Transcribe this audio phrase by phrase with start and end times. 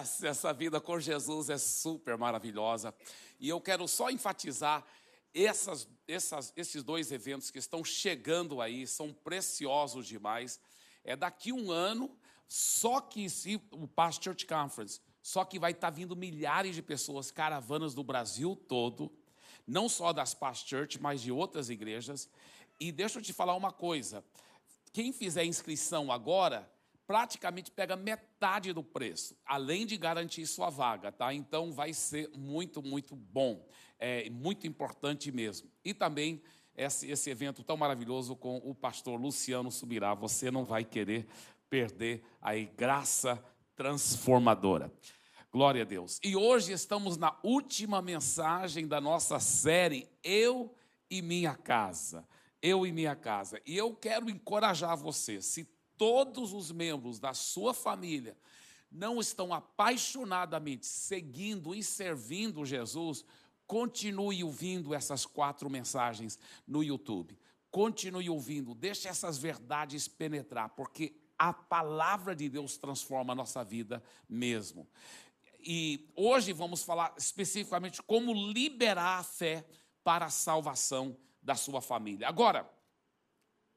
[0.00, 2.94] Yes, essa vida com Jesus é super maravilhosa.
[3.38, 4.84] E eu quero só enfatizar
[5.34, 10.58] essas, essas, esses dois eventos que estão chegando aí, são preciosos demais.
[11.04, 12.16] É daqui um ano,
[12.48, 17.30] só que se, o Past Church Conference, só que vai estar vindo milhares de pessoas,
[17.30, 19.12] caravanas do Brasil todo,
[19.66, 22.28] não só das Past Church, mas de outras igrejas.
[22.78, 24.24] E deixa eu te falar uma coisa:
[24.92, 26.70] quem fizer inscrição agora,
[27.10, 31.34] praticamente pega metade do preço, além de garantir sua vaga, tá?
[31.34, 33.66] Então vai ser muito, muito bom,
[33.98, 35.68] é muito importante mesmo.
[35.84, 36.40] E também
[36.76, 41.26] esse, esse evento tão maravilhoso com o pastor Luciano Subirá, você não vai querer
[41.68, 44.88] perder aí graça transformadora.
[45.50, 46.20] Glória a Deus.
[46.22, 50.72] E hoje estamos na última mensagem da nossa série Eu
[51.10, 52.24] e minha casa.
[52.62, 53.60] Eu e minha casa.
[53.66, 55.68] E eu quero encorajar você, se
[56.00, 58.34] todos os membros da sua família
[58.90, 63.22] não estão apaixonadamente seguindo e servindo Jesus,
[63.66, 67.38] continue ouvindo essas quatro mensagens no YouTube.
[67.70, 74.02] Continue ouvindo, deixe essas verdades penetrar, porque a palavra de Deus transforma a nossa vida
[74.26, 74.88] mesmo.
[75.58, 79.66] E hoje vamos falar especificamente como liberar a fé
[80.02, 82.26] para a salvação da sua família.
[82.26, 82.66] Agora,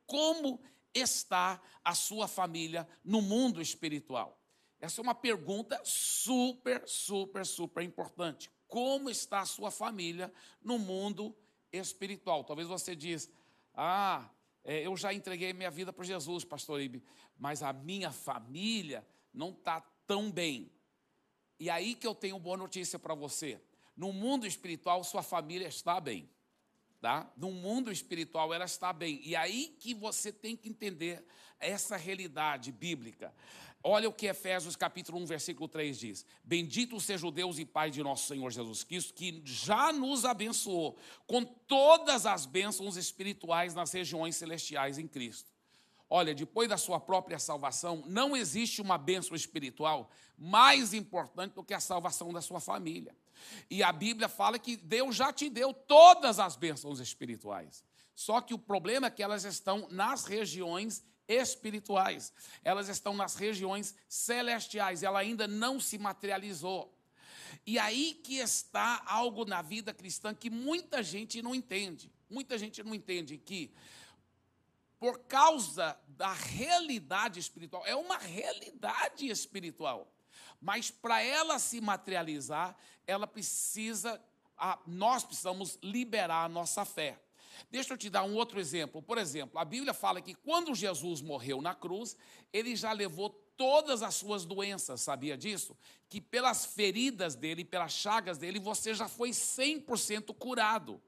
[0.08, 0.62] como
[0.94, 4.40] está a sua família no mundo espiritual?
[4.80, 8.52] Essa é uma pergunta super, super, super importante.
[8.68, 11.36] Como está a sua família no mundo
[11.72, 12.44] espiritual?
[12.44, 13.30] Talvez você diz,
[13.74, 14.30] ah,
[14.64, 17.04] é, eu já entreguei minha vida para Jesus, pastor Ibe,
[17.38, 20.72] mas a minha família não está tão bem.
[21.60, 23.62] E aí que eu tenho boa notícia para você.
[23.96, 26.30] No mundo espiritual, sua família está bem
[27.04, 27.30] tá?
[27.36, 29.20] no mundo espiritual ela está bem.
[29.26, 31.22] E aí que você tem que entender
[31.60, 33.34] essa realidade bíblica.
[33.84, 37.92] Olha o que Efésios capítulo 1, versículo 3 diz: Bendito seja o Deus e Pai
[37.92, 40.98] de nosso Senhor Jesus Cristo, que já nos abençoou
[41.28, 45.52] com todas as bênçãos espirituais nas regiões celestiais em Cristo.
[46.10, 51.74] Olha, depois da sua própria salvação, não existe uma bênção espiritual mais importante do que
[51.74, 53.14] a salvação da sua família.
[53.70, 57.84] E a Bíblia fala que Deus já te deu todas as bênçãos espirituais.
[58.16, 62.34] Só que o problema é que elas estão nas regiões espirituais,
[62.64, 66.94] elas estão nas regiões celestiais, ela ainda não se materializou.
[67.66, 72.12] E aí que está algo na vida cristã que muita gente não entende.
[72.30, 73.74] Muita gente não entende que
[75.00, 80.10] por causa da realidade espiritual, é uma realidade espiritual.
[80.64, 82.74] Mas para ela se materializar,
[83.06, 84.20] ela precisa,
[84.88, 87.20] nós precisamos liberar a nossa fé.
[87.70, 89.02] Deixa eu te dar um outro exemplo.
[89.02, 92.16] Por exemplo, a Bíblia fala que quando Jesus morreu na cruz,
[92.54, 95.78] ele já levou todas as suas doenças, sabia disso?
[96.08, 101.02] Que pelas feridas dele, pelas chagas dele, você já foi 100% curado.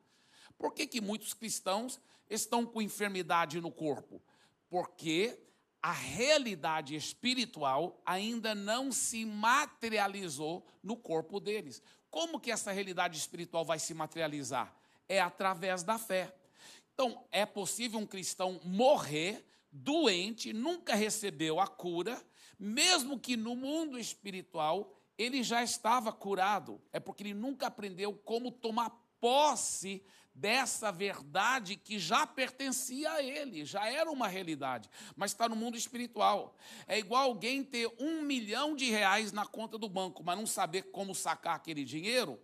[0.57, 1.97] Por que, que muitos cristãos
[2.29, 4.21] estão com enfermidade no corpo?
[4.69, 5.39] Porque
[5.85, 11.79] a realidade espiritual ainda não se materializou no corpo deles.
[12.09, 14.75] Como que essa realidade espiritual vai se materializar?
[15.07, 16.35] É através da fé.
[16.91, 22.19] Então, é possível um cristão morrer doente, nunca recebeu a cura,
[22.57, 26.81] mesmo que no mundo espiritual ele já estava curado.
[26.91, 28.89] É porque ele nunca aprendeu como tomar
[29.21, 30.03] posse
[30.35, 35.77] dessa verdade que já pertencia a ele, já era uma realidade, mas está no mundo
[35.77, 36.55] espiritual.
[36.85, 40.83] É igual alguém ter um milhão de reais na conta do banco, mas não saber
[40.91, 42.39] como sacar aquele dinheiro,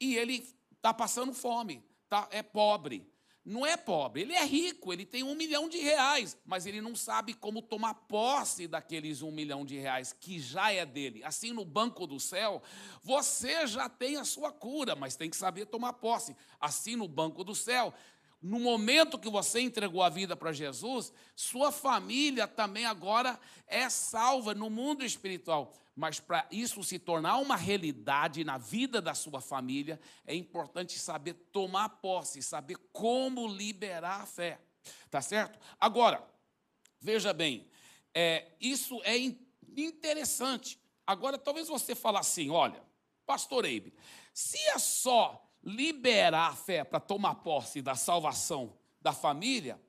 [0.00, 3.11] e ele está passando fome, tá, é pobre
[3.44, 6.94] não é pobre, ele é rico, ele tem um milhão de reais, mas ele não
[6.94, 11.24] sabe como tomar posse daqueles um milhão de reais que já é dele.
[11.24, 12.62] Assim, no banco do céu,
[13.02, 16.36] você já tem a sua cura, mas tem que saber tomar posse.
[16.60, 17.92] Assim, no banco do céu,
[18.42, 24.52] no momento que você entregou a vida para Jesus, sua família também agora é salva
[24.52, 25.72] no mundo espiritual.
[25.94, 31.34] Mas para isso se tornar uma realidade na vida da sua família, é importante saber
[31.52, 34.58] tomar posse, saber como liberar a fé.
[35.08, 35.58] Tá certo?
[35.78, 36.26] Agora,
[37.00, 37.68] veja bem,
[38.12, 39.16] é, isso é
[39.76, 40.80] interessante.
[41.06, 42.82] Agora, talvez você fale assim: olha,
[43.24, 43.94] pastor Eibe,
[44.34, 49.80] se é só liberar a fé para tomar posse da salvação da família,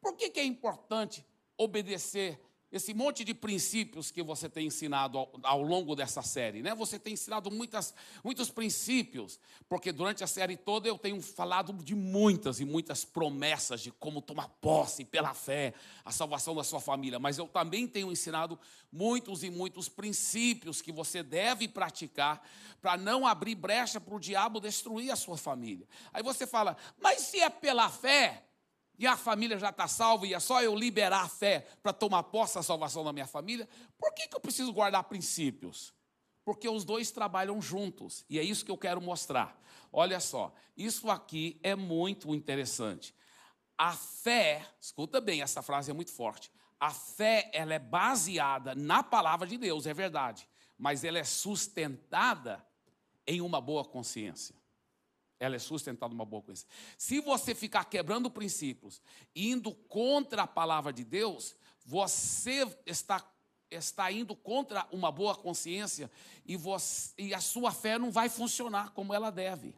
[0.00, 1.24] por que, que é importante
[1.56, 2.40] obedecer
[2.74, 6.74] esse monte de princípios que você tem ensinado ao, ao, longo dessa série, né?
[6.74, 7.94] Você tem ensinado muitas,
[8.24, 9.38] muitos princípios,
[9.68, 14.20] porque durante a série toda eu tenho falado de muitas e muitas promessas de como
[14.20, 15.72] tomar posse pela fé,
[16.04, 18.58] a salvação da sua família, mas eu também tenho ensinado
[18.90, 22.44] muitos e muitos princípios que você deve praticar
[22.82, 25.86] para não abrir brecha para o diabo destruir a sua família.
[26.12, 28.42] Aí você fala, mas se é pela fé,
[28.98, 32.22] e a família já está salva e é só eu liberar a fé para tomar
[32.24, 33.68] posse da salvação da minha família,
[33.98, 35.92] por que, que eu preciso guardar princípios?
[36.44, 39.60] Porque os dois trabalham juntos e é isso que eu quero mostrar.
[39.92, 43.14] Olha só, isso aqui é muito interessante.
[43.76, 46.50] A fé, escuta bem, essa frase é muito forte.
[46.78, 50.48] A fé, ela é baseada na palavra de Deus, é verdade,
[50.78, 52.64] mas ela é sustentada
[53.26, 54.54] em uma boa consciência
[55.44, 56.64] ela é sustentada numa boa coisa.
[56.98, 59.00] Se você ficar quebrando princípios,
[59.34, 61.54] indo contra a palavra de Deus,
[61.84, 63.20] você está,
[63.70, 66.10] está indo contra uma boa consciência
[66.46, 69.74] e, você, e a sua fé não vai funcionar como ela deve.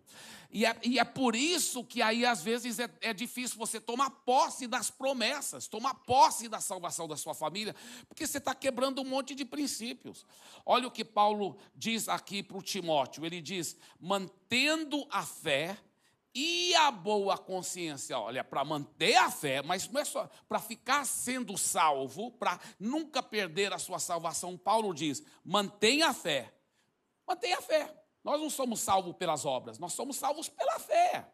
[0.51, 4.11] E é, e é por isso que aí às vezes é, é difícil você tomar
[4.11, 7.75] posse das promessas, tomar posse da salvação da sua família,
[8.09, 10.25] porque você está quebrando um monte de princípios.
[10.65, 15.79] Olha o que Paulo diz aqui para o Timóteo: ele diz, mantendo a fé
[16.39, 18.19] e a boa consciência.
[18.19, 23.23] Olha, para manter a fé, mas não é só para ficar sendo salvo, para nunca
[23.23, 24.55] perder a sua salvação.
[24.59, 26.53] Paulo diz: mantenha a fé.
[27.27, 27.91] Mantenha a fé.
[28.23, 31.27] Nós não somos salvos pelas obras, nós somos salvos pela fé.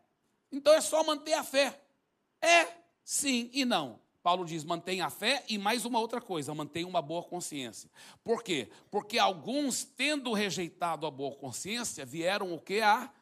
[0.52, 1.81] Então é só manter a fé.
[2.40, 2.69] É,
[3.02, 3.99] sim e não.
[4.22, 7.90] Paulo diz: mantenha a fé e mais uma outra coisa, mantenha uma boa consciência.
[8.22, 8.70] Por quê?
[8.88, 12.81] Porque alguns, tendo rejeitado a boa consciência, vieram o que?
[12.81, 13.12] A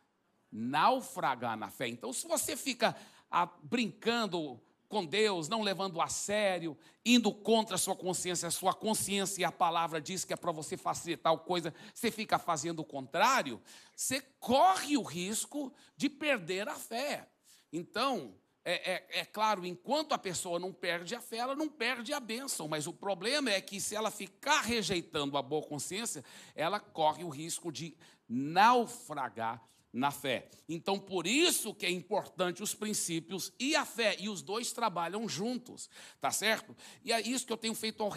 [0.50, 1.88] naufragar na fé.
[1.88, 2.96] Então, se você fica
[3.30, 8.74] ah, brincando com Deus, não levando a sério, indo contra a sua consciência, a sua
[8.74, 12.80] consciência e a palavra diz que é para você fazer tal coisa, você fica fazendo
[12.80, 13.62] o contrário,
[13.94, 17.28] você corre o risco de perder a fé.
[17.72, 22.12] Então, é, é, é, claro, enquanto a pessoa não perde a fé, ela não perde
[22.12, 26.24] a bênção, mas o problema é que se ela ficar rejeitando a boa consciência,
[26.54, 27.96] ela corre o risco de
[28.28, 30.48] naufragar na fé.
[30.68, 35.28] Então, por isso que é importante os princípios e a fé, e os dois trabalham
[35.28, 35.90] juntos,
[36.20, 36.76] tá certo?
[37.04, 38.12] E é isso que eu tenho feito ao,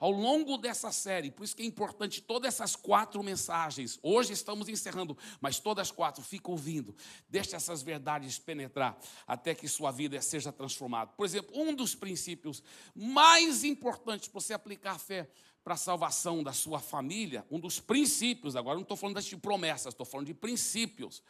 [0.00, 3.98] ao, longo dessa série, por isso que é importante todas essas quatro mensagens.
[4.02, 6.96] Hoje estamos encerrando, mas todas as quatro, fica ouvindo,
[7.28, 11.12] deixe essas verdades penetrar até que sua vida seja transformada.
[11.12, 12.62] Por exemplo, um dos princípios
[12.94, 15.28] mais importantes para você aplicar a fé
[15.64, 19.94] para a salvação da sua família, um dos princípios, agora não estou falando de promessas,
[19.94, 21.22] estou falando de princípios.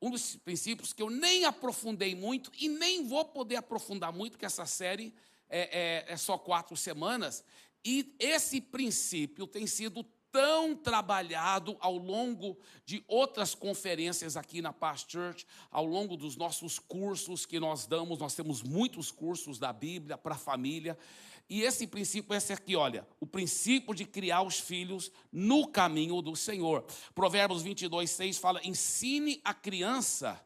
[0.00, 4.44] Um dos princípios que eu nem aprofundei muito e nem vou poder aprofundar muito, que
[4.44, 5.14] essa série
[5.48, 7.44] é, é, é só quatro semanas,
[7.84, 15.12] e esse princípio tem sido tão trabalhado ao longo de outras conferências aqui na Past
[15.12, 20.16] Church, ao longo dos nossos cursos que nós damos, nós temos muitos cursos da Bíblia
[20.16, 20.98] para a família,
[21.48, 26.22] e esse princípio é esse aqui, olha, o princípio de criar os filhos no caminho
[26.22, 26.84] do Senhor.
[27.14, 30.40] Provérbios 22, 6 fala: ensine a criança,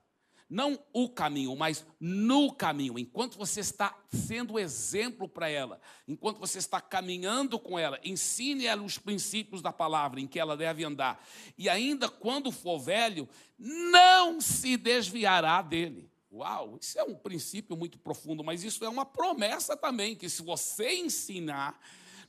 [0.49, 2.99] não o caminho, mas no caminho.
[2.99, 8.83] Enquanto você está sendo exemplo para ela, enquanto você está caminhando com ela, ensine ela
[8.83, 11.25] os princípios da palavra em que ela deve andar.
[11.59, 13.29] E ainda quando for velho,
[13.59, 16.11] não se desviará dele.
[16.37, 20.43] Uau, isso é um princípio muito profundo, mas isso é uma promessa também, que se
[20.43, 21.81] você ensinar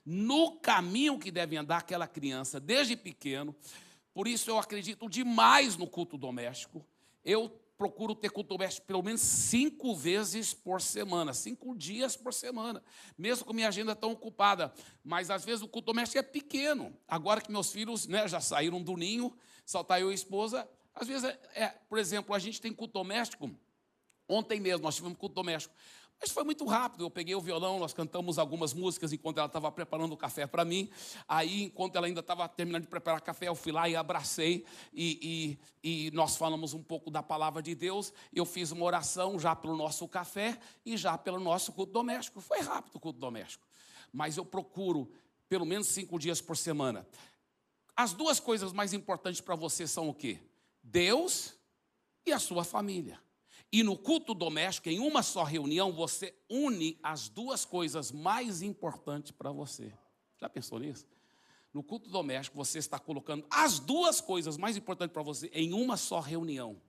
[0.05, 3.53] no caminho que deve andar aquela criança desde pequeno,
[4.13, 6.85] por isso eu acredito demais no culto doméstico.
[7.21, 12.81] Eu procuro ter culto doméstico pelo menos cinco vezes por semana, cinco dias por semana,
[13.17, 14.73] mesmo com minha agenda tão ocupada.
[15.03, 16.95] Mas às vezes o culto doméstico é pequeno.
[17.05, 20.65] Agora que meus filhos né, já saíram do ninho, só está eu e a esposa,
[20.95, 23.51] às vezes, é, é, por exemplo, a gente tem culto doméstico
[24.27, 25.73] Ontem mesmo nós tivemos culto doméstico.
[26.19, 27.03] Mas foi muito rápido.
[27.03, 30.65] Eu peguei o violão, nós cantamos algumas músicas enquanto ela estava preparando o café para
[30.65, 30.89] mim.
[31.27, 34.65] Aí, enquanto ela ainda estava terminando de preparar café, eu fui lá e abracei.
[34.91, 38.11] E, e, e, nós falamos um pouco da palavra de Deus.
[38.33, 42.41] Eu fiz uma oração já pelo nosso café e já pelo nosso culto doméstico.
[42.41, 43.67] Foi rápido o culto doméstico.
[44.11, 45.11] Mas eu procuro
[45.47, 47.07] pelo menos cinco dias por semana.
[47.95, 50.39] As duas coisas mais importantes para você são o quê?
[50.83, 51.53] Deus
[52.25, 53.19] e a sua família.
[53.71, 59.31] E no culto doméstico, em uma só reunião, você une as duas coisas mais importantes
[59.31, 59.93] para você.
[60.39, 61.05] Já pensou nisso?
[61.73, 65.97] No culto doméstico, você está colocando as duas coisas mais importantes para você em uma
[65.97, 66.81] só reunião.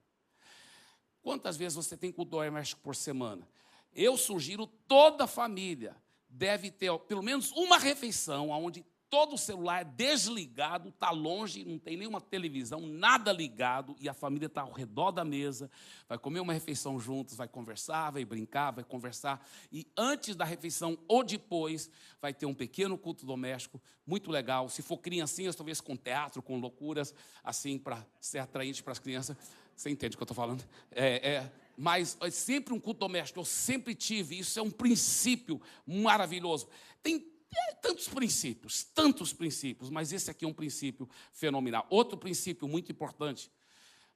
[1.20, 3.46] Quantas vezes você tem culto doméstico por semana?
[3.92, 5.96] Eu sugiro toda família
[6.28, 11.78] deve ter pelo menos uma refeição onde todo o celular é desligado, está longe, não
[11.78, 15.70] tem nenhuma televisão, nada ligado, e a família está ao redor da mesa,
[16.08, 20.98] vai comer uma refeição juntos, vai conversar, vai brincar, vai conversar, e antes da refeição
[21.08, 24.68] ou depois, vai ter um pequeno culto doméstico, muito legal.
[24.68, 29.36] Se for criancinhas, talvez com teatro, com loucuras, assim, para ser atraente para as crianças.
[29.74, 30.64] Você entende o que eu estou falando?
[30.90, 35.60] É, é, mas é sempre um culto doméstico, eu sempre tive, isso é um princípio
[35.86, 36.68] maravilhoso.
[37.02, 37.37] Tem
[37.80, 41.86] tantos princípios, tantos princípios, mas esse aqui é um princípio fenomenal.
[41.90, 43.50] Outro princípio muito importante,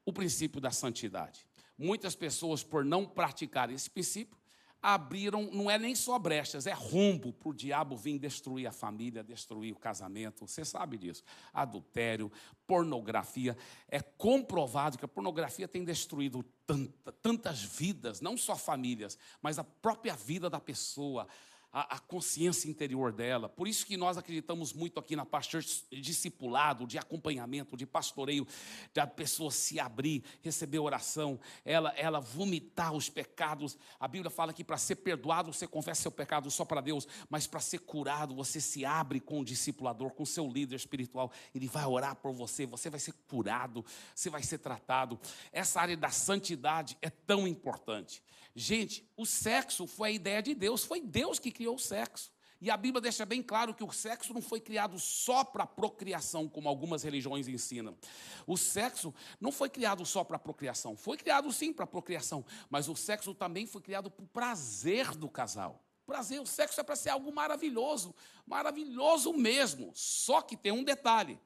[0.04, 1.46] o princípio da santidade.
[1.78, 4.36] Muitas pessoas, por não praticar esse princípio,
[4.82, 9.22] abriram, não é nem só brechas, é rumbo para o diabo vir destruir a família,
[9.22, 10.44] destruir o casamento.
[10.44, 11.22] Você sabe disso.
[11.52, 12.32] Adultério,
[12.66, 13.56] pornografia.
[13.88, 19.64] É comprovado que a pornografia tem destruído tanta, tantas vidas, não só famílias, mas a
[19.64, 21.28] própria vida da pessoa
[21.72, 23.48] a, a, consciência interior dela.
[23.48, 25.58] Por isso que nós acreditamos muito aqui na parte
[25.90, 28.46] discipulado, de acompanhamento, de pastoreio,
[28.92, 33.78] de a pessoa se abrir, receber oração, ela, ela vomitar os pecados.
[33.98, 37.46] A Bíblia fala que para ser perdoado você confessa seu pecado só para Deus, mas
[37.46, 41.32] para ser curado você se abre com o discipulador, com o seu líder espiritual.
[41.54, 45.18] Ele vai orar por você, você vai ser curado, você vai ser tratado.
[45.50, 48.22] Essa área da santidade é tão importante.
[48.54, 52.30] Gente, o sexo foi a ideia de Deus, foi Deus que criou o sexo.
[52.60, 56.48] E a Bíblia deixa bem claro que o sexo não foi criado só para procriação,
[56.48, 57.98] como algumas religiões ensinam.
[58.46, 62.94] O sexo não foi criado só para procriação, foi criado sim para procriação, mas o
[62.94, 65.82] sexo também foi criado para o prazer do casal.
[66.06, 68.14] Prazer, o sexo é para ser algo maravilhoso,
[68.46, 69.90] maravilhoso mesmo.
[69.92, 71.40] Só que tem um detalhe: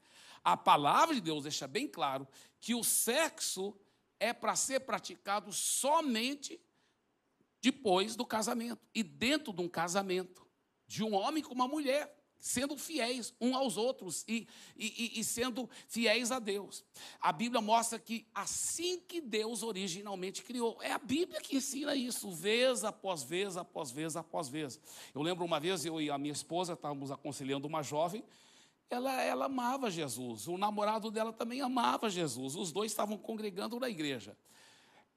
[0.45, 2.29] a palavra de Deus deixa bem claro
[2.61, 3.75] que o sexo
[4.21, 6.61] é para ser praticado somente
[7.67, 8.81] depois do casamento.
[8.95, 10.47] E dentro de um casamento,
[10.87, 14.47] de um homem com uma mulher, sendo fiéis um aos outros e,
[14.77, 16.85] e, e, sendo fiéis a Deus.
[17.21, 22.31] A Bíblia mostra que assim que Deus originalmente criou, é a Bíblia que ensina isso,
[22.31, 24.79] vez após vez, após vez, após vez.
[25.13, 28.23] Eu lembro uma vez, eu e a minha esposa estávamos aconselhando uma jovem,
[28.89, 33.91] ela, ela amava Jesus, o namorado dela também amava Jesus, os dois estavam congregando na
[33.91, 34.37] igreja.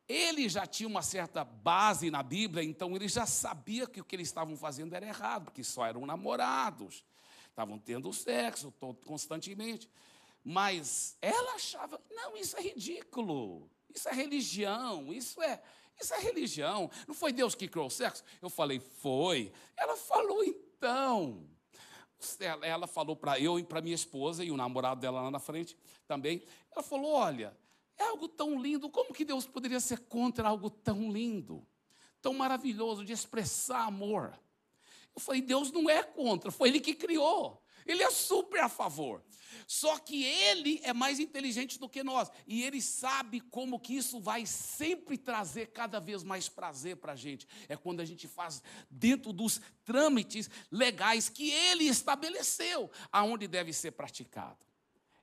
[0.09, 4.15] Ele já tinha uma certa base na Bíblia, então ele já sabia que o que
[4.15, 7.05] eles estavam fazendo era errado, porque só eram namorados,
[7.47, 8.73] estavam tendo sexo
[9.05, 9.87] constantemente.
[10.43, 15.61] Mas ela achava, não, isso é ridículo, isso é religião, isso é,
[16.01, 16.89] isso é religião.
[17.07, 18.23] Não foi Deus que criou o sexo?
[18.41, 19.53] Eu falei, foi.
[19.77, 21.47] Ela falou, então.
[22.63, 25.77] Ela falou para eu e para minha esposa e o namorado dela lá na frente
[26.07, 26.43] também.
[26.71, 27.55] Ela falou: olha,
[27.99, 28.89] é algo tão lindo.
[28.89, 31.67] Como que Deus poderia ser contra algo tão lindo,
[32.21, 34.33] tão maravilhoso de expressar amor?
[35.15, 37.61] Eu falei, Deus não é contra, foi Ele que criou.
[37.85, 39.23] Ele é super a favor.
[39.65, 42.31] Só que ele é mais inteligente do que nós.
[42.45, 47.15] E ele sabe como que isso vai sempre trazer cada vez mais prazer para a
[47.15, 47.47] gente.
[47.67, 53.91] É quando a gente faz dentro dos trâmites legais que ele estabeleceu, aonde deve ser
[53.91, 54.65] praticado.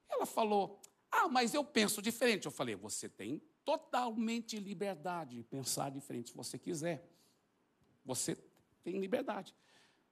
[0.08, 0.80] Ela falou:
[1.16, 2.46] ah, mas eu penso diferente.
[2.46, 7.08] Eu falei, você tem totalmente liberdade de pensar diferente se você quiser.
[8.04, 8.36] Você
[8.82, 9.54] tem liberdade.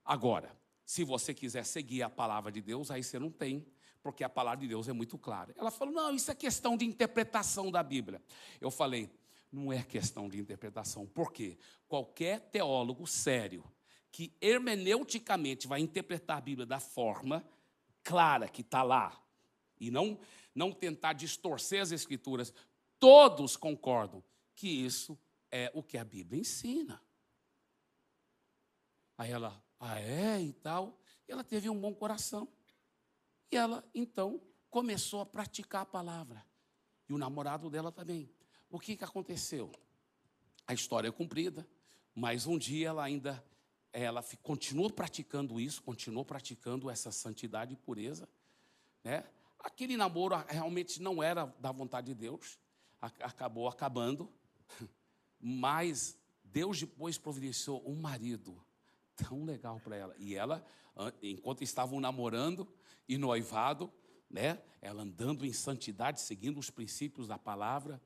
[0.04, 3.66] Agora, se você quiser seguir a palavra de Deus, aí você não tem,
[4.02, 5.54] porque a palavra de Deus é muito clara.
[5.56, 8.20] Ela falou: não, isso é questão de interpretação da Bíblia.
[8.60, 9.10] Eu falei:
[9.50, 11.56] não é questão de interpretação, porque
[11.88, 13.64] qualquer teólogo sério
[14.10, 17.44] que hermeneuticamente vai interpretar a Bíblia da forma
[18.02, 19.18] clara que está lá,
[19.80, 20.18] e não
[20.54, 22.52] não tentar distorcer as Escrituras,
[22.98, 24.22] todos concordam
[24.54, 25.18] que isso
[25.50, 27.02] é o que a Bíblia ensina.
[29.16, 30.98] Aí ela, ah, é e tal.
[31.28, 32.48] E ela teve um bom coração.
[33.50, 36.44] E ela, então, começou a praticar a palavra.
[37.08, 38.30] E o namorado dela também.
[38.70, 39.70] O que, que aconteceu?
[40.66, 41.66] A história é cumprida,
[42.14, 43.44] mas um dia ela ainda
[43.92, 48.28] ela continuou praticando isso, continuou praticando essa santidade e pureza,
[49.04, 49.24] né?
[49.64, 52.58] Aquele namoro realmente não era da vontade de Deus,
[53.00, 54.30] acabou acabando,
[55.40, 58.62] mas Deus depois providenciou um marido
[59.16, 60.14] tão legal para ela.
[60.18, 60.62] E ela,
[61.22, 62.68] enquanto estavam namorando
[63.08, 63.90] e noivado,
[64.28, 68.02] né, ela andando em santidade, seguindo os princípios da palavra.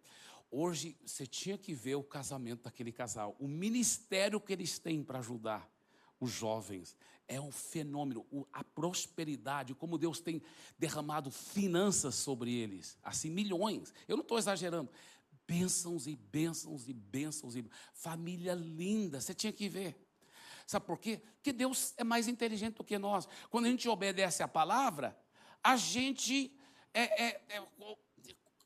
[0.53, 5.19] Hoje você tinha que ver o casamento daquele casal, o ministério que eles têm para
[5.19, 5.69] ajudar
[6.21, 6.97] os jovens.
[7.27, 10.41] É um fenômeno, a prosperidade, como Deus tem
[10.79, 13.93] derramado finanças sobre eles, assim, milhões.
[14.07, 14.91] Eu não estou exagerando.
[15.47, 19.97] Bênçãos e bênçãos e bênçãos e família linda, você tinha que ver.
[20.67, 21.23] Sabe por quê?
[21.37, 23.27] Porque Deus é mais inteligente do que nós.
[23.49, 25.19] Quando a gente obedece a palavra,
[25.63, 26.55] a gente
[26.93, 27.69] é, é, é,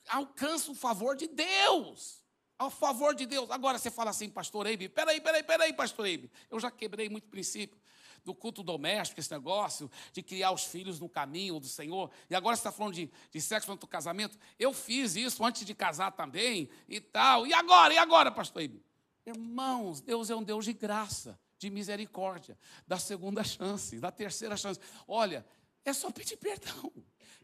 [0.09, 2.22] alcança o favor de Deus.
[2.63, 3.51] Ao favor de Deus.
[3.51, 6.31] Agora você fala assim, pastor Eibe, peraí, peraí, peraí, pastor Eibe.
[6.49, 7.77] Eu já quebrei muito princípio
[8.25, 12.09] do culto doméstico, esse negócio de criar os filhos no caminho do Senhor.
[12.31, 14.39] E agora você está falando de, de sexo do casamento.
[14.61, 17.49] Eu fiz isso antes de casar também e tal.
[17.49, 17.95] E agora?
[17.95, 18.81] E agora, pastor Eibe?
[19.27, 24.79] Irmãos, Deus é um Deus de graça, de misericórdia, da segunda chance, da terceira chance.
[25.09, 25.45] Olha,
[25.85, 26.93] é só pedir perdão.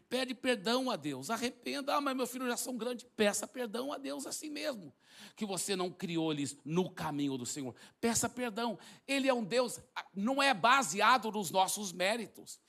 [0.09, 1.95] Pede perdão a Deus, arrependa.
[1.95, 3.05] Ah, mas meu filho já são grandes.
[3.15, 4.91] Peça perdão a Deus assim mesmo.
[5.35, 7.75] Que você não criou eles no caminho do Senhor.
[8.01, 8.79] Peça perdão.
[9.07, 9.79] Ele é um Deus,
[10.15, 12.59] não é baseado nos nossos méritos.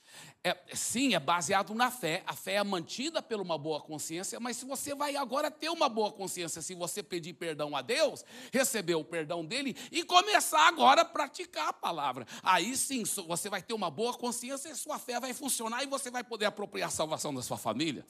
[0.43, 2.23] É, sim, é baseado na fé.
[2.25, 5.87] A fé é mantida por uma boa consciência, mas se você vai agora ter uma
[5.87, 11.01] boa consciência, se você pedir perdão a Deus, receber o perdão dele e começar agora
[11.01, 15.19] a praticar a palavra, aí sim você vai ter uma boa consciência e sua fé
[15.19, 18.03] vai funcionar e você vai poder apropriar a salvação da sua família.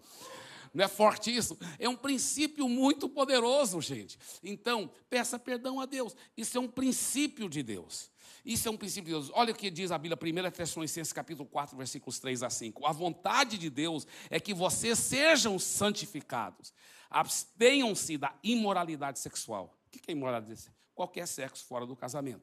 [0.74, 1.58] Não é forte isso?
[1.78, 4.18] É um princípio muito poderoso, gente.
[4.42, 6.16] Então, peça perdão a Deus.
[6.38, 8.10] Isso é um princípio de Deus.
[8.44, 9.32] Isso é um princípio de Deus.
[9.34, 10.18] Olha o que diz a Bíblia,
[10.48, 12.86] 1 Tessalonicenses capítulo 4, versículos 3 a 5.
[12.86, 16.74] A vontade de Deus é que vocês sejam santificados.
[17.10, 19.78] Abstenham-se da imoralidade sexual.
[19.88, 20.76] O que é imoralidade sexual?
[20.96, 22.42] Qualquer sexo fora do casamento.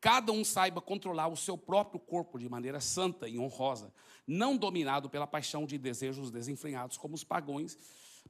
[0.00, 3.92] Cada um saiba controlar o seu próprio corpo de maneira santa e honrosa,
[4.26, 7.76] não dominado pela paixão de desejos desenfreados, como os pagões,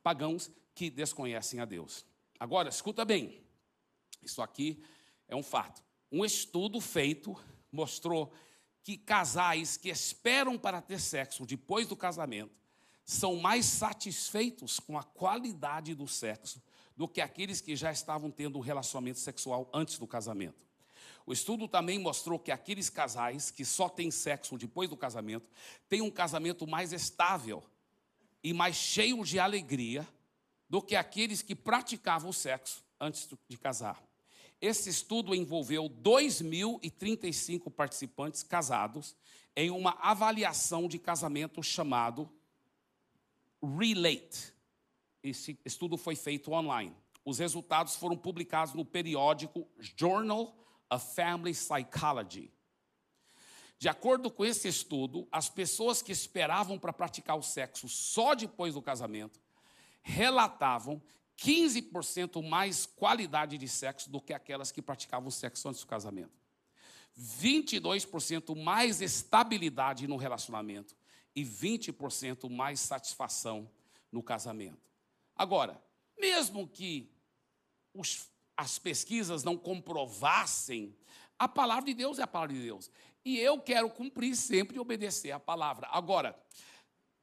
[0.03, 2.05] pagãos que desconhecem a Deus.
[2.39, 3.41] Agora, escuta bem.
[4.23, 4.83] Isso aqui
[5.29, 5.83] é um fato.
[6.11, 7.37] Um estudo feito
[7.71, 8.33] mostrou
[8.83, 12.53] que casais que esperam para ter sexo depois do casamento
[13.05, 16.63] são mais satisfeitos com a qualidade do sexo
[16.97, 20.67] do que aqueles que já estavam tendo um relacionamento sexual antes do casamento.
[21.25, 25.49] O estudo também mostrou que aqueles casais que só têm sexo depois do casamento
[25.89, 27.63] têm um casamento mais estável
[28.43, 30.07] e mais cheio de alegria
[30.69, 34.10] do que aqueles que praticavam o sexo antes de casar.
[34.61, 39.17] Esse estudo envolveu 2.035 participantes casados
[39.57, 42.31] em uma avaliação de casamento chamado
[43.63, 44.53] Relate.
[45.23, 46.95] Esse estudo foi feito online.
[47.25, 50.55] Os resultados foram publicados no periódico Journal
[50.91, 52.53] of Family Psychology.
[53.79, 58.75] De acordo com esse estudo, as pessoas que esperavam para praticar o sexo só depois
[58.75, 59.41] do casamento
[60.03, 61.01] relatavam
[61.41, 66.39] 15% mais qualidade de sexo do que aquelas que praticavam sexo antes do casamento.
[67.19, 70.95] 22% mais estabilidade no relacionamento
[71.35, 73.71] e 20% mais satisfação
[74.13, 74.79] no casamento.
[75.35, 75.83] Agora,
[76.19, 77.11] mesmo que
[77.95, 80.95] os, as pesquisas não comprovassem,
[81.39, 82.91] a palavra de Deus é a palavra de Deus.
[83.25, 85.89] E eu quero cumprir sempre e obedecer a palavra.
[85.91, 86.39] Agora,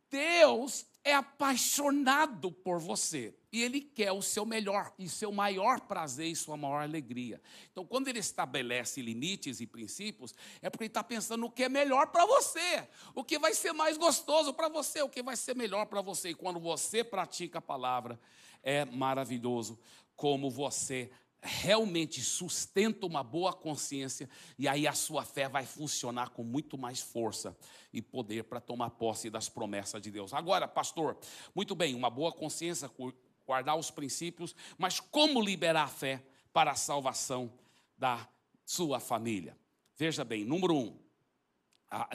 [0.09, 6.27] Deus é apaixonado por você e ele quer o seu melhor e seu maior prazer
[6.27, 7.41] e sua maior alegria.
[7.71, 11.69] Então, quando ele estabelece limites e princípios, é porque ele está pensando no que é
[11.69, 15.55] melhor para você, o que vai ser mais gostoso para você, o que vai ser
[15.55, 16.29] melhor para você.
[16.29, 18.19] E quando você pratica a palavra,
[18.61, 19.79] é maravilhoso
[20.15, 21.09] como você
[21.41, 26.99] realmente sustenta uma boa consciência e aí a sua fé vai funcionar com muito mais
[26.99, 27.55] força
[27.93, 30.33] e poder para tomar posse das promessas de Deus.
[30.33, 31.17] Agora, pastor,
[31.55, 32.89] muito bem, uma boa consciência,
[33.47, 37.51] guardar os princípios, mas como liberar a fé para a salvação
[37.97, 38.27] da
[38.65, 39.57] sua família?
[39.95, 40.99] Veja bem, número um,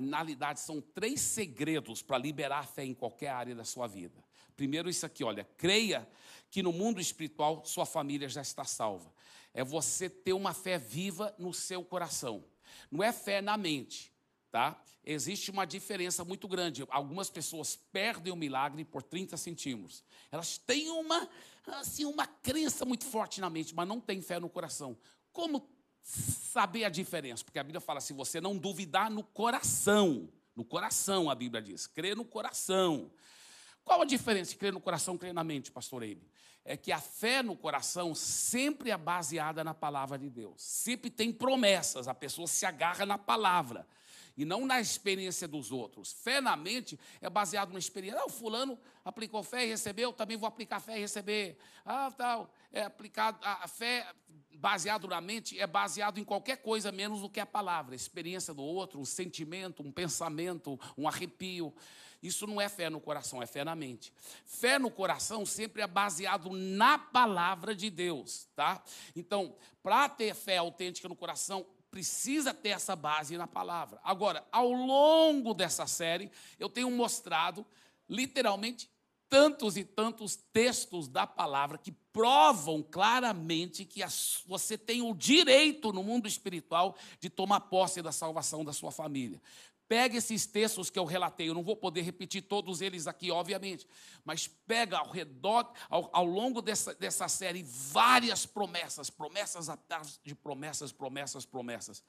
[0.02, 4.22] na realidade são três segredos para liberar a fé em qualquer área da sua vida.
[4.54, 6.06] Primeiro, isso aqui, olha, creia
[6.50, 9.10] que no mundo espiritual sua família já está salva.
[9.54, 12.44] É você ter uma fé viva no seu coração.
[12.90, 14.11] Não é fé na mente,
[14.52, 14.78] tá?
[15.02, 16.84] Existe uma diferença muito grande.
[16.90, 20.04] Algumas pessoas perdem o milagre por 30 centímetros.
[20.30, 21.26] Elas têm uma,
[21.66, 24.96] assim, uma crença muito forte na mente, mas não têm fé no coração.
[25.32, 25.66] Como
[26.02, 27.42] saber a diferença?
[27.42, 31.86] Porque a Bíblia fala: se você não duvidar no coração, no coração, a Bíblia diz,
[31.86, 33.10] crê no coração.
[33.82, 36.30] Qual a diferença de crer no coração e crer na mente, pastor Eibe?
[36.64, 40.62] É que a fé no coração sempre é baseada na palavra de Deus.
[40.62, 43.84] Sempre tem promessas, a pessoa se agarra na palavra
[44.36, 46.12] e não na experiência dos outros.
[46.12, 48.20] Fé na mente é baseado na experiência.
[48.20, 51.58] Ah, o fulano aplicou fé e recebeu, também vou aplicar fé e receber.
[51.84, 52.52] Ah, tal.
[52.72, 54.06] É aplicado a fé
[54.62, 58.54] baseado na mente é baseado em qualquer coisa menos do que a palavra, a experiência
[58.54, 61.74] do outro, um sentimento, um pensamento, um arrepio.
[62.22, 64.12] Isso não é fé no coração, é fé na mente.
[64.46, 68.80] Fé no coração sempre é baseado na palavra de Deus, tá?
[69.16, 74.00] Então, para ter fé autêntica no coração, precisa ter essa base na palavra.
[74.02, 77.66] Agora, ao longo dessa série, eu tenho mostrado
[78.08, 78.90] literalmente
[79.28, 84.00] tantos e tantos textos da palavra que provam claramente que
[84.46, 89.40] você tem o direito no mundo espiritual de tomar posse da salvação da sua família.
[89.92, 93.86] Pega esses textos que eu relatei, eu não vou poder repetir todos eles aqui, obviamente,
[94.24, 100.34] mas pega ao redor, ao, ao longo dessa, dessa série, várias promessas, promessas atrás de
[100.34, 102.02] promessas, promessas, promessas.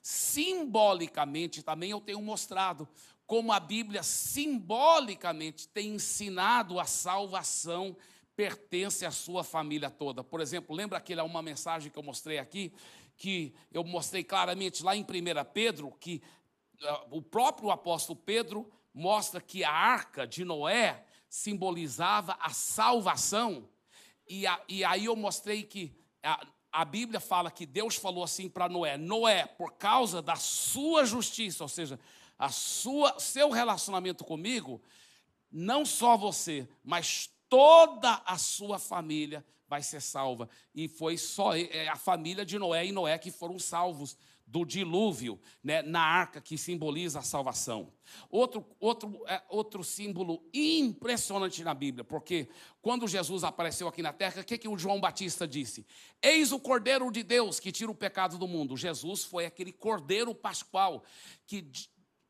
[0.00, 2.88] Simbolicamente também eu tenho mostrado
[3.26, 7.94] como a Bíblia simbolicamente tem ensinado a salvação
[8.34, 10.24] pertence à sua família toda.
[10.24, 12.72] Por exemplo, lembra aquela uma mensagem que eu mostrei aqui,
[13.16, 15.06] que eu mostrei claramente lá em 1
[15.52, 16.22] Pedro, que
[17.10, 23.68] o próprio apóstolo Pedro mostra que a arca de Noé simbolizava a salvação,
[24.28, 28.48] e, a, e aí eu mostrei que a, a Bíblia fala que Deus falou assim
[28.48, 31.98] para Noé: Noé, por causa da sua justiça, ou seja,
[32.38, 34.82] a sua, seu relacionamento comigo,
[35.50, 40.48] não só você, mas toda a sua família vai ser salva.
[40.74, 45.40] E foi só é, a família de Noé e Noé que foram salvos do dilúvio,
[45.62, 47.92] né, na arca que simboliza a salvação.
[48.30, 52.48] Outro, outro, é, outro símbolo impressionante na Bíblia, porque
[52.80, 55.84] quando Jesus apareceu aqui na terra, o que, que o João Batista disse?
[56.22, 58.76] Eis o Cordeiro de Deus que tira o pecado do mundo.
[58.76, 61.02] Jesus foi aquele Cordeiro Pascual
[61.46, 61.68] que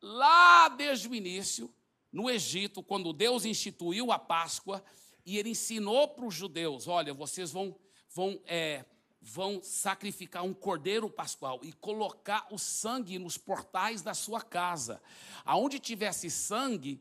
[0.01, 1.73] lá desde o início,
[2.11, 4.83] no Egito, quando Deus instituiu a Páscoa,
[5.27, 7.77] e ele ensinou para os judeus: olha, vocês vão,
[8.09, 8.85] vão, é,
[9.21, 15.03] vão sacrificar um cordeiro pascual e colocar o sangue nos portais da sua casa.
[15.45, 17.01] Aonde tivesse sangue,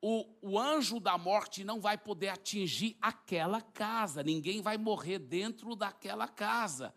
[0.00, 5.74] o, o, anjo da morte não vai poder atingir aquela casa, ninguém vai morrer dentro
[5.74, 6.94] daquela casa.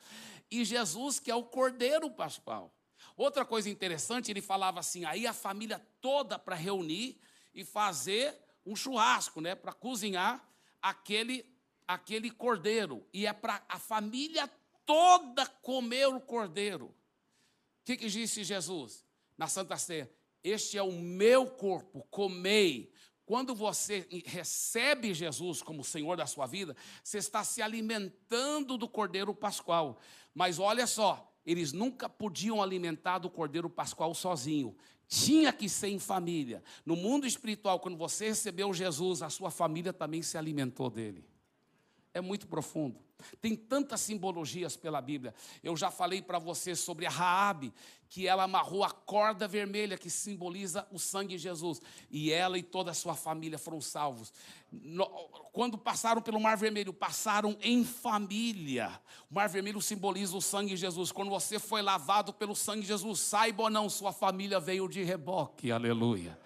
[0.52, 2.74] E Jesus, que é o cordeiro pascual.
[3.16, 7.20] Outra coisa interessante, ele falava assim: aí a família toda para reunir
[7.54, 10.48] e fazer um churrasco, né, para cozinhar
[10.82, 11.46] aquele
[11.90, 14.48] aquele cordeiro, e é para a família
[14.86, 16.86] toda comer o cordeiro.
[16.86, 16.94] O
[17.84, 19.04] que, que disse Jesus
[19.36, 20.08] na Santa Ceia?
[20.44, 22.94] Este é o meu corpo, comei.
[23.26, 29.34] Quando você recebe Jesus como Senhor da sua vida, você está se alimentando do cordeiro
[29.34, 30.00] pascual.
[30.32, 34.78] Mas olha só, eles nunca podiam alimentar do cordeiro pascual sozinho.
[35.08, 36.64] Tinha que ser em família.
[36.86, 41.29] No mundo espiritual, quando você recebeu Jesus, a sua família também se alimentou dele.
[42.14, 43.00] É muito profundo.
[43.42, 45.34] Tem tantas simbologias pela Bíblia.
[45.62, 47.74] Eu já falei para você sobre a Raabe,
[48.08, 52.64] que ela amarrou a corda vermelha que simboliza o sangue de Jesus, e ela e
[52.64, 54.34] toda a sua família foram salvos.
[55.52, 59.00] Quando passaram pelo Mar Vermelho, passaram em família.
[59.30, 61.12] O Mar Vermelho simboliza o sangue de Jesus.
[61.12, 65.04] Quando você foi lavado pelo sangue de Jesus, saiba ou não, sua família veio de
[65.04, 65.72] reboque.
[65.72, 66.40] Aleluia.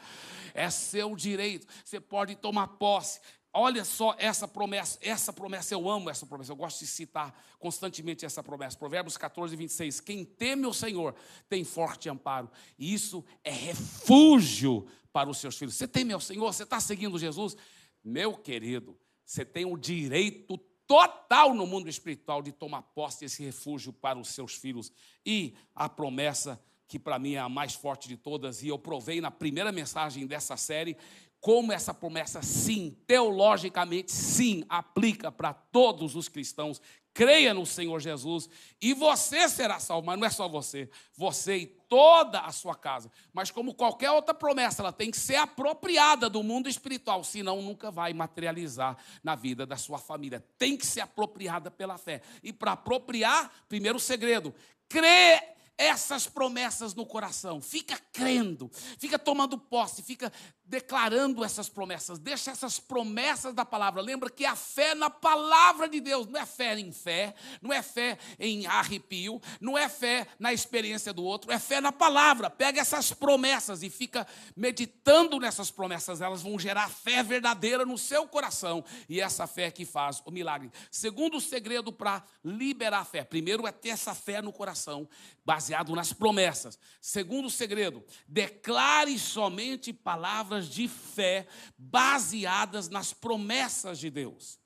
[0.56, 1.68] É seu direito.
[1.84, 3.20] Você pode tomar posse.
[3.56, 8.26] Olha só essa promessa, essa promessa, eu amo essa promessa, eu gosto de citar constantemente
[8.26, 8.78] essa promessa.
[8.78, 10.00] Provérbios 14, 26.
[10.00, 11.14] Quem teme o Senhor
[11.48, 15.76] tem forte amparo, e isso é refúgio para os seus filhos.
[15.76, 16.52] Você teme ao Senhor?
[16.52, 17.56] Você está seguindo Jesus?
[18.04, 23.94] Meu querido, você tem o direito total no mundo espiritual de tomar posse desse refúgio
[23.94, 24.92] para os seus filhos.
[25.24, 29.20] E a promessa que para mim é a mais forte de todas, e eu provei
[29.20, 30.96] na primeira mensagem dessa série,
[31.44, 36.82] como essa promessa, sim, teologicamente, sim, aplica para todos os cristãos.
[37.14, 38.50] Creia no Senhor Jesus
[38.82, 43.12] e você será salvo, mas não é só você, você e toda a sua casa.
[43.34, 47.92] Mas, como qualquer outra promessa, ela tem que ser apropriada do mundo espiritual, senão nunca
[47.92, 50.44] vai materializar na vida da sua família.
[50.58, 52.22] Tem que ser apropriada pela fé.
[52.42, 54.56] E para apropriar, primeiro segredo,
[54.88, 60.32] crê essas promessas no coração, fica crendo, fica tomando posse, fica
[60.66, 64.02] declarando essas promessas, deixa essas promessas da palavra.
[64.02, 67.82] Lembra que a fé na palavra de Deus não é fé em fé, não é
[67.82, 72.50] fé em arrepio, não é fé na experiência do outro, é fé na palavra.
[72.50, 78.28] Pega essas promessas e fica meditando nessas promessas, elas vão gerar fé verdadeira no seu
[78.28, 80.72] coração, e essa fé que faz o milagre.
[80.90, 85.08] Segundo segredo para liberar a fé, primeiro é ter essa fé no coração,
[85.46, 86.80] baseado nas promessas.
[87.02, 94.60] Segundo segredo, declare somente palavras de fé baseadas nas promessas de Deus.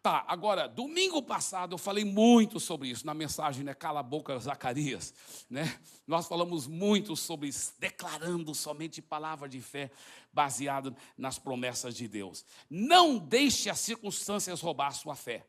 [0.00, 3.74] Tá, agora, domingo passado eu falei muito sobre isso na mensagem, né?
[3.74, 5.12] Cala a boca, Zacarias,
[5.50, 5.78] né?
[6.06, 9.90] Nós falamos muito sobre isso, declarando somente palavra de fé
[10.32, 12.44] baseada nas promessas de Deus.
[12.70, 15.44] Não deixe as circunstâncias roubar a sua fé.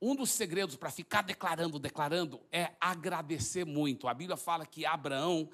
[0.00, 4.08] Um dos segredos para ficar declarando, declarando, é agradecer muito.
[4.08, 5.48] A Bíblia fala que Abraão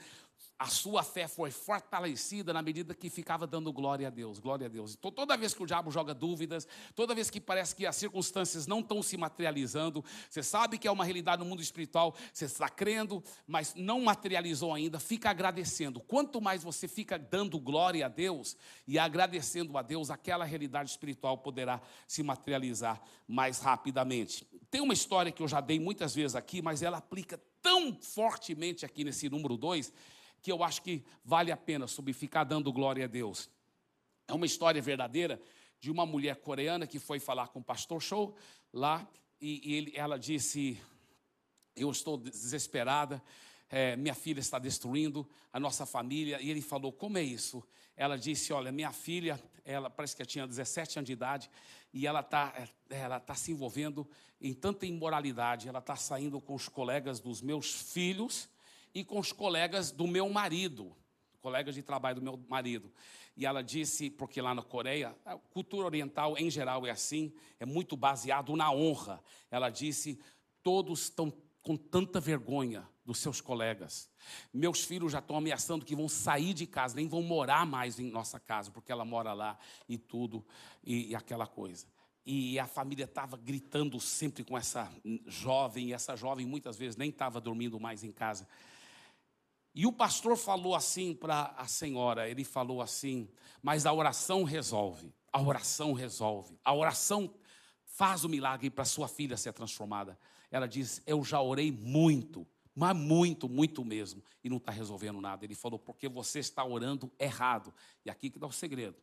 [0.58, 4.68] a sua fé foi fortalecida na medida que ficava dando glória a Deus, glória a
[4.68, 4.96] Deus.
[4.98, 6.66] Então, toda vez que o diabo joga dúvidas,
[6.96, 10.90] toda vez que parece que as circunstâncias não estão se materializando, você sabe que é
[10.90, 16.00] uma realidade no mundo espiritual, você está crendo, mas não materializou ainda, fica agradecendo.
[16.00, 21.38] Quanto mais você fica dando glória a Deus e agradecendo a Deus, aquela realidade espiritual
[21.38, 24.44] poderá se materializar mais rapidamente.
[24.72, 28.84] Tem uma história que eu já dei muitas vezes aqui, mas ela aplica tão fortemente
[28.84, 29.92] aqui nesse número 2
[30.42, 33.50] que eu acho que vale a pena sobre ficar dando glória a Deus.
[34.26, 35.40] É uma história verdadeira
[35.80, 38.36] de uma mulher coreana que foi falar com o pastor Show
[38.72, 39.08] lá
[39.40, 40.80] e, e ele, ela disse:
[41.74, 43.22] Eu estou desesperada,
[43.70, 46.40] é, minha filha está destruindo a nossa família.
[46.40, 47.62] E ele falou: Como é isso?
[47.96, 51.50] Ela disse: Olha, minha filha, ela parece que tinha 17 anos de idade
[51.92, 54.08] e ela está ela tá se envolvendo
[54.40, 58.48] em tanta imoralidade, ela está saindo com os colegas dos meus filhos
[58.94, 60.96] e com os colegas do meu marido,
[61.40, 62.92] colegas de trabalho do meu marido.
[63.36, 67.64] E ela disse, porque lá na Coreia, a cultura oriental em geral é assim, é
[67.64, 69.22] muito baseado na honra.
[69.50, 70.18] Ela disse:
[70.62, 74.10] todos estão com tanta vergonha dos seus colegas.
[74.52, 78.10] Meus filhos já estão ameaçando que vão sair de casa, nem vão morar mais em
[78.10, 80.44] nossa casa, porque ela mora lá e tudo,
[80.82, 81.86] e, e aquela coisa.
[82.26, 84.92] E a família estava gritando sempre com essa
[85.26, 88.46] jovem, e essa jovem muitas vezes nem estava dormindo mais em casa.
[89.78, 93.28] E o pastor falou assim para a senhora, ele falou assim:
[93.62, 95.14] "Mas a oração resolve.
[95.32, 96.58] A oração resolve.
[96.64, 97.32] A oração
[97.84, 100.18] faz o milagre para sua filha ser transformada."
[100.50, 105.44] Ela diz: "Eu já orei muito, mas muito, muito mesmo, e não está resolvendo nada."
[105.44, 107.72] Ele falou: "Porque você está orando errado."
[108.04, 108.96] E aqui que dá o segredo.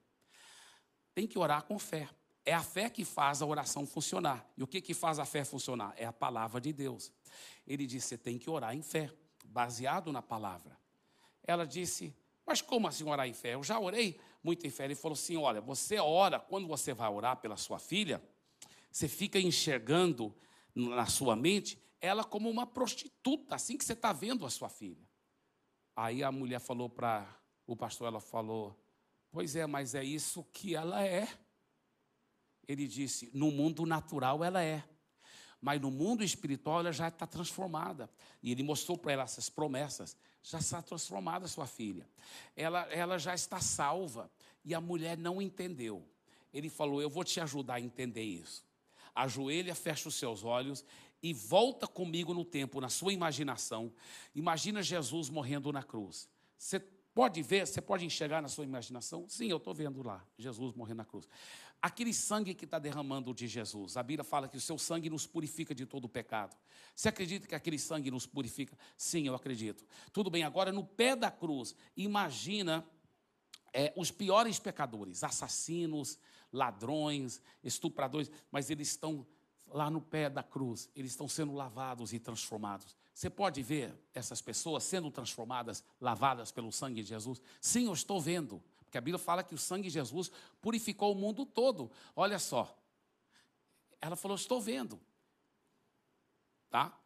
[1.14, 2.10] Tem que orar com fé.
[2.44, 4.46] É a fé que faz a oração funcionar.
[4.58, 5.94] E o que, que faz a fé funcionar?
[5.96, 7.14] É a palavra de Deus.
[7.66, 9.10] Ele disse: você tem que orar em fé
[9.56, 10.78] baseado na palavra.
[11.42, 12.14] Ela disse:
[12.46, 13.54] Mas como assim orar em fé?
[13.54, 14.84] Eu já orei muito em fé.
[14.84, 18.22] Ele falou assim: Olha, você ora, quando você vai orar pela sua filha,
[18.92, 20.36] você fica enxergando
[20.76, 25.08] na sua mente ela como uma prostituta, assim que você está vendo a sua filha.
[25.96, 27.26] Aí a mulher falou para
[27.66, 28.78] o pastor: Ela falou,
[29.32, 31.30] Pois é, mas é isso que ela é.
[32.68, 34.84] Ele disse: No mundo natural ela é
[35.66, 38.08] mas no mundo espiritual ela já está transformada.
[38.44, 40.16] E ele mostrou para ela essas promessas.
[40.44, 42.08] Já está transformada sua filha.
[42.56, 44.30] Ela, ela já está salva.
[44.64, 46.08] E a mulher não entendeu.
[46.54, 48.64] Ele falou: Eu vou te ajudar a entender isso.
[49.16, 50.86] Ajoelha, fecha os seus olhos
[51.24, 53.92] e volta comigo no tempo, na sua imaginação.
[54.36, 56.30] Imagina Jesus morrendo na cruz.
[56.60, 59.28] Você pode ver, você pode enxergar na sua imaginação?
[59.28, 61.28] Sim, eu estou vendo lá, Jesus morrendo na cruz
[61.82, 63.98] aquele sangue que está derramando de Jesus.
[63.98, 66.56] A Bíblia fala que o seu sangue nos purifica de todo o pecado.
[66.96, 68.78] Você acredita que aquele sangue nos purifica?
[68.98, 69.86] Sim, eu acredito.
[70.12, 72.86] Tudo bem, agora no pé da cruz, imagina
[73.74, 76.18] é, os piores pecadores, assassinos,
[76.52, 79.26] ladrões, estupradores, mas eles estão
[79.68, 82.96] lá no pé da cruz, eles estão sendo lavados e transformados.
[83.14, 87.42] Você pode ver essas pessoas sendo transformadas, lavadas pelo sangue de Jesus?
[87.62, 88.62] Sim, eu estou vendo.
[88.86, 91.92] Porque a Bíblia fala que o sangue de Jesus purificou o mundo todo.
[92.16, 92.78] Olha só.
[94.00, 95.00] Ela falou: Estou vendo.
[96.70, 96.98] Tá?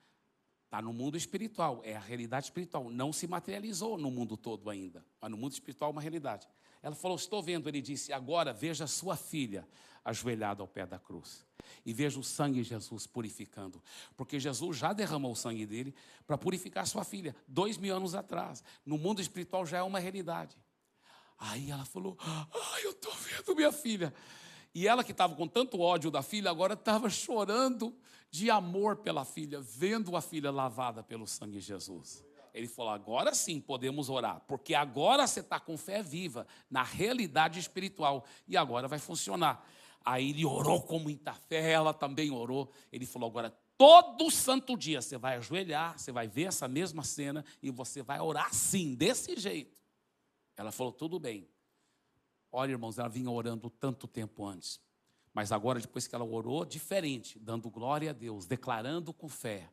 [0.65, 2.91] Está no mundo espiritual, é a realidade espiritual.
[2.91, 6.47] Não se materializou no mundo todo ainda, mas no mundo espiritual é uma realidade.
[6.83, 7.67] Ela falou: Estou vendo.
[7.67, 9.67] Ele disse: Agora veja sua filha
[10.05, 11.45] ajoelhada ao pé da cruz.
[11.85, 13.81] E veja o sangue de Jesus purificando.
[14.15, 15.93] Porque Jesus já derramou o sangue dele
[16.25, 18.63] para purificar sua filha, dois mil anos atrás.
[18.85, 20.55] No mundo espiritual já é uma realidade.
[21.39, 24.13] Aí ela falou: Ai, eu estou vendo minha filha.
[24.75, 27.95] E ela que estava com tanto ódio da filha, agora estava chorando
[28.29, 32.23] de amor pela filha, vendo a filha lavada pelo sangue de Jesus.
[32.53, 37.59] Ele falou: agora sim podemos orar, porque agora você está com fé viva na realidade
[37.59, 39.65] espiritual e agora vai funcionar.
[40.03, 42.69] Aí ele orou com muita fé, ela também orou.
[42.91, 47.45] Ele falou: agora todo santo dia você vai ajoelhar, você vai ver essa mesma cena
[47.61, 49.78] e você vai orar assim, desse jeito.
[50.59, 51.47] Ela falou: tudo bem.
[52.51, 54.81] Olha, irmãos, ela vinha orando tanto tempo antes.
[55.33, 59.71] Mas agora, depois que ela orou, diferente, dando glória a Deus, declarando com fé.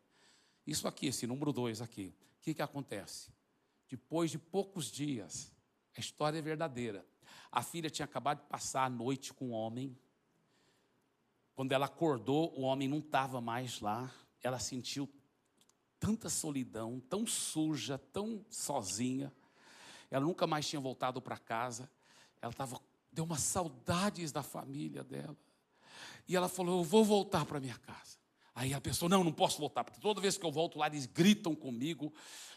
[0.64, 2.14] Isso aqui, esse número dois aqui.
[2.38, 3.32] O que, que acontece?
[3.88, 5.52] Depois de poucos dias,
[5.96, 7.04] a história é verdadeira.
[7.50, 9.98] A filha tinha acabado de passar a noite com o homem.
[11.56, 14.08] Quando ela acordou, o homem não estava mais lá.
[14.40, 15.12] Ela sentiu
[15.98, 19.32] tanta solidão, tão suja, tão sozinha.
[20.10, 21.90] Ela nunca mais tinha voltado para casa.
[22.40, 22.80] Ela estava,
[23.12, 25.36] deu umas saudades da família dela.
[26.28, 28.16] E ela falou: Eu vou voltar para minha casa.
[28.54, 31.04] Aí a pessoa, não, não posso voltar, porque toda vez que eu volto lá, eles
[31.04, 32.10] gritam comigo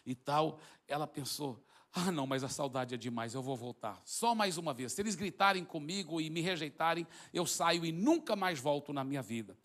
[0.05, 0.57] e tal.
[0.88, 1.62] Ela pensou,
[1.93, 4.01] ah, não, mas a saudade é demais, eu vou voltar.
[4.05, 4.93] Só mais uma vez.
[4.93, 9.21] Se eles gritarem comigo e me rejeitarem, eu saio e nunca mais volto na minha
[9.21, 9.57] vida.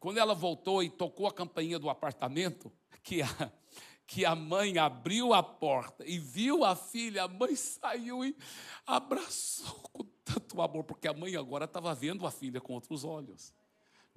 [0.00, 2.72] Quando ela voltou e tocou a campainha do apartamento,
[3.04, 3.52] que a,
[4.08, 8.36] que a mãe abriu a porta e viu a filha, a mãe saiu e
[8.84, 13.54] abraçou com tanto amor, porque a mãe agora estava vendo a filha com outros olhos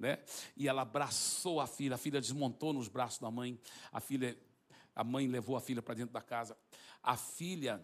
[0.02, 0.18] né?
[0.56, 3.56] E ela abraçou a filha, a filha desmontou nos braços da mãe,
[3.92, 4.36] a filha,
[4.96, 6.58] a mãe levou a filha para dentro da casa.
[7.00, 7.80] A filha,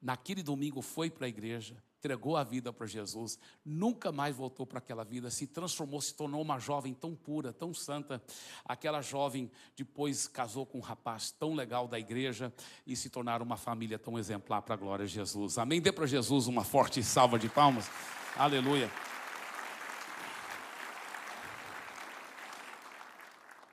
[0.00, 4.78] naquele domingo, foi para a igreja, entregou a vida para Jesus, nunca mais voltou para
[4.78, 8.22] aquela vida, se transformou, se tornou uma jovem tão pura, tão santa.
[8.64, 12.52] Aquela jovem depois casou com um rapaz tão legal da igreja
[12.86, 15.58] e se tornaram uma família tão exemplar para a glória de Jesus.
[15.58, 15.80] Amém?
[15.80, 17.90] Dê para Jesus uma forte salva de palmas.
[18.36, 18.88] Aleluia.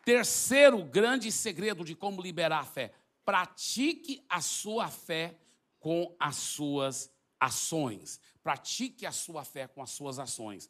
[0.03, 2.91] Terceiro grande segredo de como liberar a fé:
[3.23, 5.37] pratique a sua fé
[5.79, 8.19] com as suas ações.
[8.43, 10.69] Pratique a sua fé com as suas ações.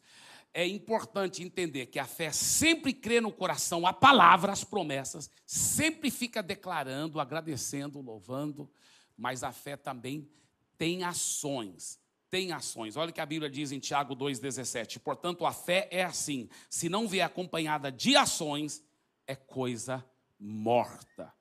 [0.52, 6.10] É importante entender que a fé sempre crê no coração a palavra, as promessas, sempre
[6.10, 8.70] fica declarando, agradecendo, louvando,
[9.16, 10.30] mas a fé também
[10.78, 12.00] tem ações.
[12.30, 12.96] Tem ações.
[12.96, 14.98] Olha o que a Bíblia diz em Tiago 2,17.
[14.98, 18.82] Portanto, a fé é assim: se não vier acompanhada de ações,
[19.26, 20.04] é coisa
[20.38, 21.32] morta.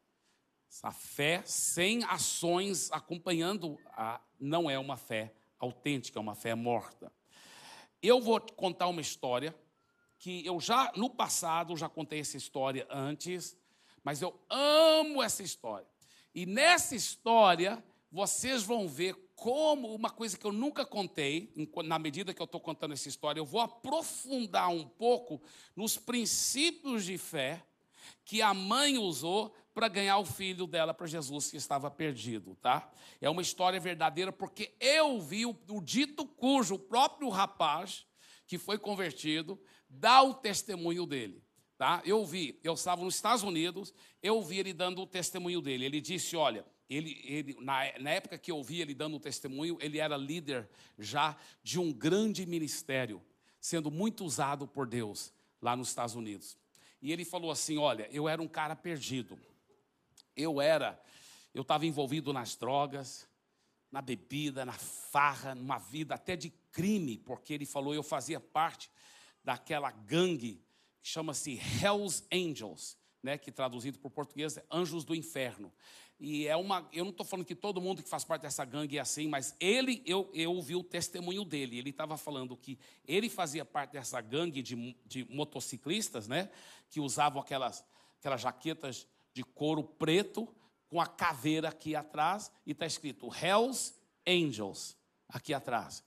[0.84, 7.12] A fé sem ações acompanhando a, não é uma fé autêntica, é uma fé morta.
[8.02, 9.56] Eu vou contar uma história
[10.18, 13.58] que eu já no passado já contei essa história antes,
[14.04, 15.88] mas eu amo essa história.
[16.34, 21.52] E nessa história vocês vão ver como uma coisa que eu nunca contei,
[21.84, 25.42] na medida que eu estou contando essa história, eu vou aprofundar um pouco
[25.76, 27.66] nos princípios de fé
[28.24, 32.90] que a mãe usou para ganhar o filho dela para Jesus que estava perdido, tá?
[33.20, 38.06] É uma história verdadeira porque eu vi o, o dito cujo próprio rapaz
[38.48, 39.60] que foi convertido
[39.90, 41.44] dá o testemunho dele,
[41.78, 42.02] tá?
[42.06, 45.84] Eu vi, eu estava nos Estados Unidos, eu vi ele dando o testemunho dele.
[45.84, 49.78] Ele disse, olha, ele, ele na, na época que eu vi ele dando o testemunho,
[49.82, 53.22] ele era líder já de um grande ministério,
[53.60, 56.58] sendo muito usado por Deus lá nos Estados Unidos.
[57.02, 59.38] E ele falou assim: Olha, eu era um cara perdido.
[60.36, 61.02] Eu era,
[61.54, 63.28] eu estava envolvido nas drogas,
[63.92, 68.92] na bebida, na farra, numa vida até de crime, porque ele falou: eu fazia parte
[69.44, 70.62] daquela gangue
[71.02, 75.72] que chama-se Hells Angels, né, que traduzido para o português é Anjos do Inferno.
[76.20, 78.98] E é uma, eu não estou falando que todo mundo que faz parte dessa gangue
[78.98, 81.78] é assim, mas ele, eu, eu ouvi o testemunho dele.
[81.78, 86.50] Ele estava falando que ele fazia parte dessa gangue de, de motociclistas, né?
[86.90, 87.84] Que usavam aquelas,
[88.18, 90.48] aquelas jaquetas de couro preto
[90.88, 93.94] com a caveira aqui atrás e está escrito Hells
[94.26, 96.02] Angels aqui atrás.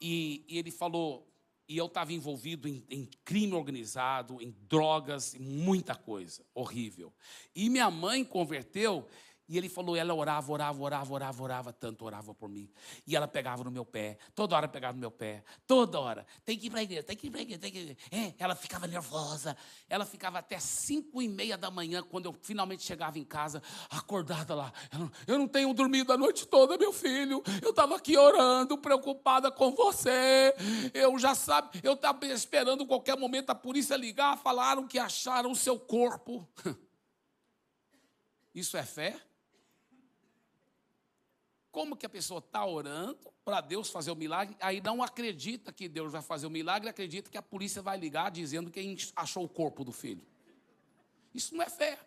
[0.00, 1.32] E, e ele falou,
[1.68, 7.14] e eu estava envolvido em, em, crime organizado, em drogas, muita coisa horrível.
[7.54, 9.06] E minha mãe converteu
[9.52, 12.70] e ele falou, ela orava, orava, orava, orava, orava tanto, orava por mim.
[13.06, 16.26] E ela pegava no meu pé, toda hora pegava no meu pé, toda hora.
[16.42, 17.98] Tem que ir para a igreja, tem que ir para a igreja, tem que ir.
[18.10, 19.54] É, ela ficava nervosa,
[19.90, 24.54] ela ficava até cinco e meia da manhã, quando eu finalmente chegava em casa, acordada
[24.54, 24.72] lá.
[25.26, 27.42] Eu não tenho dormido a noite toda, meu filho.
[27.60, 30.54] Eu estava aqui orando, preocupada com você.
[30.94, 35.56] Eu já sabe, eu estava esperando qualquer momento a polícia ligar, falaram que acharam o
[35.56, 36.48] seu corpo.
[38.54, 39.20] Isso é fé?
[41.72, 45.88] Como que a pessoa está orando para Deus fazer o milagre, aí não acredita que
[45.88, 49.48] Deus vai fazer o milagre, acredita que a polícia vai ligar dizendo que achou o
[49.48, 50.24] corpo do filho.
[51.34, 51.98] Isso não é fé.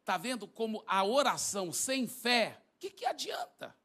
[0.00, 3.76] Está vendo como a oração sem fé, o que, que adianta?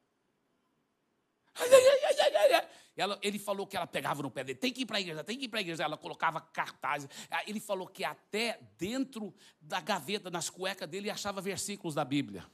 [2.96, 5.24] Ela, ele falou que ela pegava no pé dele, tem que ir para a igreja,
[5.24, 5.84] tem que ir para a igreja.
[5.84, 7.10] Ela colocava cartazes.
[7.48, 12.46] Ele falou que até dentro da gaveta, nas cuecas dele, achava versículos da Bíblia.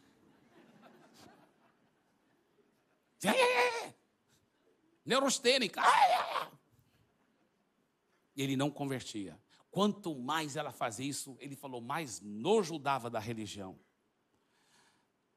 [5.05, 5.81] Neurostênica.
[8.35, 9.39] E ele não convertia.
[9.69, 13.77] Quanto mais ela fazia isso, ele falou, mais nojo dava da religião.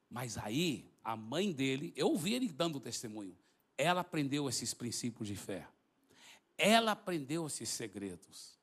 [0.09, 3.37] Mas aí, a mãe dele, eu ouvi ele dando testemunho,
[3.77, 5.67] ela aprendeu esses princípios de fé.
[6.57, 8.59] Ela aprendeu esses segredos.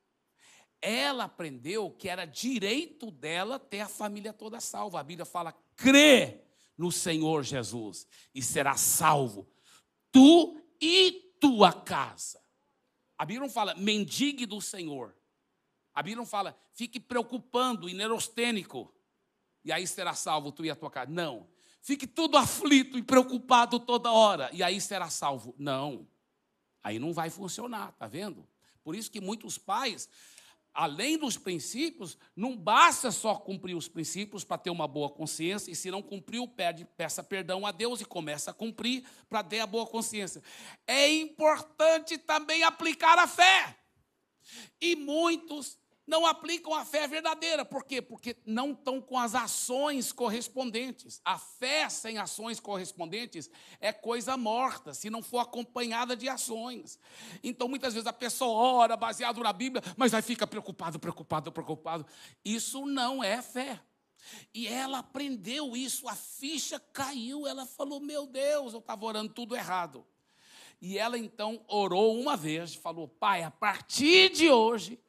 [0.82, 5.00] Ela aprendeu que era direito dela ter a família toda salva.
[5.00, 6.45] A Bíblia fala: crê
[6.78, 9.48] no Senhor Jesus e será salvo,
[10.12, 12.42] tu e tua casa.
[13.18, 15.16] A Bíblia não fala mendigue do Senhor.
[15.94, 18.94] A Bíblia não fala, fique preocupando e neurostênico,
[19.64, 21.10] e aí será salvo tu e a tua casa.
[21.10, 21.48] Não.
[21.82, 25.56] Fique tudo aflito e preocupado toda hora, e aí será salvo.
[25.58, 26.08] Não.
[26.84, 28.48] Aí não vai funcionar, tá vendo?
[28.84, 30.10] Por isso que muitos pais,
[30.76, 35.76] além dos princípios, não basta só cumprir os princípios para ter uma boa consciência, e
[35.76, 39.68] se não cumpriu, pede, peça perdão a Deus e começa a cumprir para ter a
[39.68, 40.44] boa consciência.
[40.86, 43.78] É importante também aplicar a fé.
[44.80, 47.66] E muitos não aplicam a fé verdadeira.
[47.66, 48.02] Por quê?
[48.02, 51.20] Porque não estão com as ações correspondentes.
[51.26, 53.50] A fé sem ações correspondentes
[53.80, 57.00] é coisa morta, se não for acompanhada de ações.
[57.44, 62.06] Então, muitas vezes a pessoa ora baseado na Bíblia, mas aí fica preocupado, preocupado, preocupado.
[62.44, 63.82] Isso não é fé.
[64.54, 69.56] E ela aprendeu isso, a ficha caiu, ela falou: Meu Deus, eu estava orando tudo
[69.56, 70.06] errado.
[70.82, 75.00] E ela então orou uma vez, falou: Pai, a partir de hoje,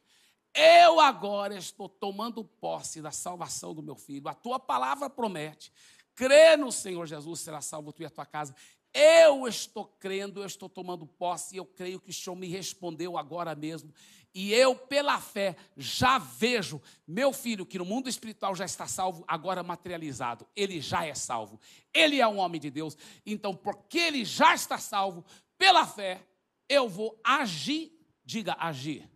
[0.57, 4.27] eu agora estou tomando posse da salvação do meu filho.
[4.27, 5.71] A tua palavra promete.
[6.15, 8.57] Crê no Senhor Jesus, será salvo tu e a tua casa.
[8.95, 13.19] Eu estou crendo, eu estou tomando posse e eu creio que o Senhor me respondeu
[13.19, 13.93] agora mesmo.
[14.35, 19.25] E eu, pela fé, já vejo meu filho, que no mundo espiritual já está salvo,
[19.29, 20.47] agora materializado.
[20.57, 21.61] Ele já é salvo.
[21.93, 22.97] Ele é um homem de Deus.
[23.27, 25.23] Então, porque ele já está salvo,
[25.59, 26.27] pela fé,
[26.67, 27.93] eu vou agir.
[28.25, 29.16] Diga agir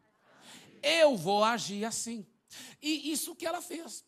[0.83, 2.27] eu vou agir assim.
[2.83, 4.05] E isso que ela fez.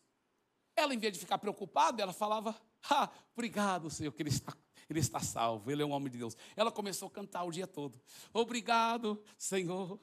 [0.75, 2.55] Ela, em vez de ficar preocupada, ela falava:
[2.89, 4.55] ah, obrigado, Senhor, que ele está,
[4.89, 6.35] ele está salvo, ele é um homem de Deus.
[6.55, 7.99] Ela começou a cantar o dia todo:
[8.33, 9.99] Obrigado, Senhor,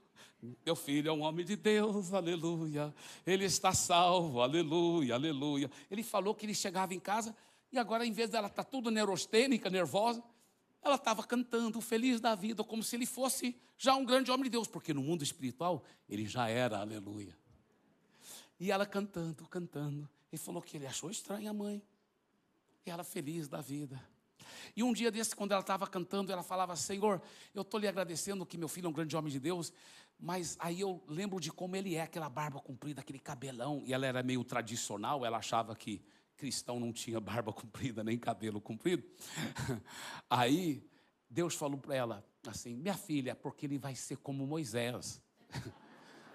[0.64, 2.94] meu filho é um homem de Deus, aleluia.
[3.26, 5.70] Ele está salvo, aleluia, aleluia.
[5.90, 7.36] Ele falou que ele chegava em casa
[7.72, 10.22] e agora, em vez dela estar tá tudo neurostênica, nervosa,
[10.83, 14.51] ela estava cantando, feliz da vida, como se ele fosse já um grande homem de
[14.51, 17.37] Deus, porque no mundo espiritual ele já era, aleluia.
[18.59, 20.09] E ela cantando, cantando.
[20.31, 21.83] Ele falou que ele achou estranha a mãe.
[22.85, 24.03] E ela feliz da vida.
[24.74, 27.22] E um dia desse, quando ela estava cantando, ela falava: Senhor,
[27.55, 29.72] eu estou lhe agradecendo que meu filho é um grande homem de Deus,
[30.18, 33.83] mas aí eu lembro de como ele é, aquela barba comprida, aquele cabelão.
[33.87, 36.03] E ela era meio tradicional, ela achava que
[36.41, 39.05] cristão não tinha barba comprida nem cabelo comprido.
[40.28, 40.82] Aí
[41.28, 45.20] Deus falou para ela assim: Minha filha, porque ele vai ser como Moisés.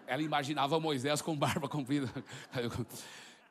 [0.07, 2.07] Ela imaginava Moisés com barba comprida.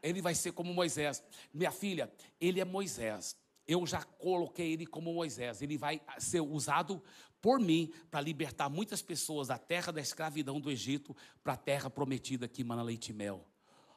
[0.00, 1.20] Ele vai ser como Moisés.
[1.52, 2.08] Minha filha,
[2.40, 3.36] ele é Moisés.
[3.66, 5.62] Eu já coloquei ele como Moisés.
[5.62, 7.02] Ele vai ser usado
[7.42, 11.90] por mim para libertar muitas pessoas da terra da escravidão do Egito para a terra
[11.90, 13.44] prometida que mana leite e mel.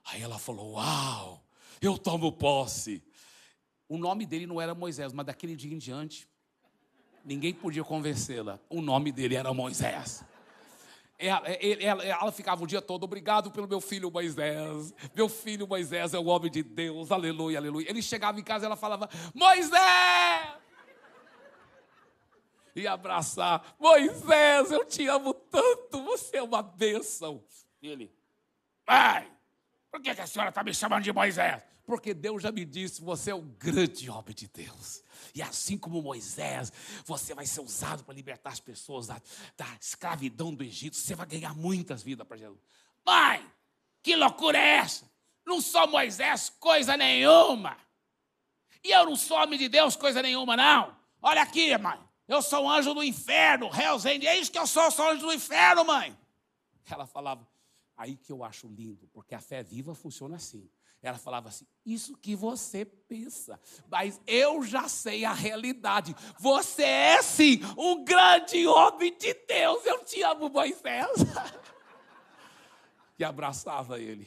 [0.03, 1.46] Aí ela falou: Uau!
[1.81, 3.03] Eu tomo posse.
[3.89, 6.27] O nome dele não era Moisés, mas daquele dia em diante,
[7.23, 8.59] ninguém podia convencê-la.
[8.69, 10.23] O nome dele era Moisés.
[11.19, 14.93] Ela, ela, ela, ficava o dia todo, obrigado pelo meu filho Moisés.
[15.15, 17.89] Meu filho Moisés é o homem de Deus, aleluia, aleluia.
[17.89, 20.59] Ele chegava em casa e ela falava: Moisés!
[22.75, 27.43] E abraçar: Moisés, eu te amo tanto, você é uma bênção.
[27.81, 28.13] E ele:
[28.85, 29.27] Pai,
[29.91, 31.63] por que, a senhora está me chamando de Moisés?
[31.85, 35.03] Porque Deus já me disse: você é o grande homem de Deus.
[35.33, 36.71] E assim como Moisés,
[37.05, 39.21] você vai ser usado para libertar as pessoas da,
[39.55, 40.97] da escravidão do Egito.
[40.97, 42.59] Você vai ganhar muitas vidas para Jesus.
[43.05, 43.45] Mãe,
[44.03, 45.09] que loucura é essa?
[45.45, 47.77] Não sou Moisés, coisa nenhuma.
[48.83, 50.95] E eu não sou homem de Deus, coisa nenhuma, não.
[51.21, 51.99] Olha aqui, mãe.
[52.27, 55.25] Eu sou um anjo do inferno, Hells É isso que eu sou, eu sou anjo
[55.25, 56.17] do inferno, mãe.
[56.89, 57.47] Ela falava,
[57.97, 60.69] Aí que eu acho lindo, porque a fé viva funciona assim.
[61.01, 66.15] Ela falava assim: Isso que você pensa, mas eu já sei a realidade.
[66.39, 69.85] Você é sim um grande homem de Deus.
[69.85, 71.17] Eu te amo, Moisés.
[73.17, 74.25] e abraçava ele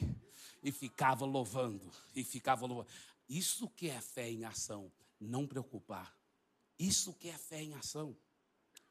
[0.63, 2.89] e ficava louvando, e ficava louvando.
[3.27, 6.15] Isso que é fé em ação, não preocupar.
[6.77, 8.17] Isso que é fé em ação.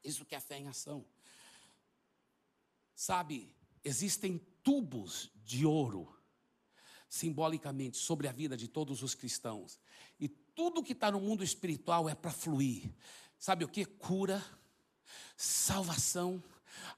[0.03, 1.05] Isso que é fé em ação.
[2.95, 3.55] Sabe,
[3.85, 6.15] existem tubos de ouro,
[7.09, 9.79] simbolicamente, sobre a vida de todos os cristãos.
[10.19, 12.93] E tudo que está no mundo espiritual é para fluir.
[13.39, 13.85] Sabe o que?
[13.85, 14.45] Cura,
[15.37, 16.43] salvação,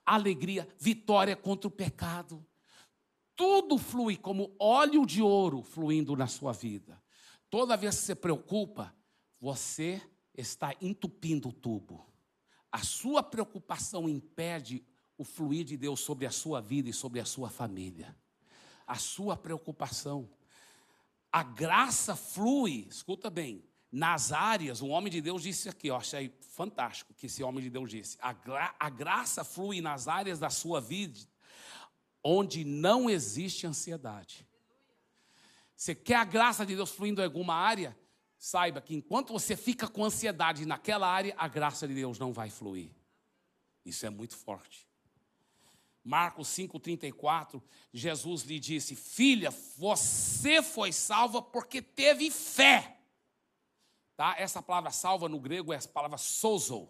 [0.04, 2.44] alegria, vitória contra o pecado.
[3.34, 7.02] Tudo flui como óleo de ouro fluindo na sua vida.
[7.48, 8.94] Toda vez que você preocupa,
[9.40, 10.00] você
[10.34, 12.06] está entupindo o tubo.
[12.70, 14.86] A sua preocupação impede
[15.22, 18.14] o fluir de Deus sobre a sua vida e sobre a sua família.
[18.86, 20.28] A sua preocupação.
[21.30, 26.34] A graça flui, escuta bem, nas áreas, um homem de Deus disse aqui, eu achei
[26.40, 28.18] fantástico que esse homem de Deus disse.
[28.20, 31.20] A, gra, a graça flui nas áreas da sua vida
[32.24, 34.46] onde não existe ansiedade.
[35.74, 37.96] Você quer a graça de Deus fluindo em alguma área?
[38.38, 42.50] Saiba que enquanto você fica com ansiedade naquela área, a graça de Deus não vai
[42.50, 42.90] fluir.
[43.84, 44.91] Isso é muito forte.
[46.04, 52.98] Marcos 5,34, Jesus lhe disse: Filha, você foi salva porque teve fé.
[54.16, 54.34] Tá?
[54.36, 56.88] Essa palavra salva no grego é a palavra sozo,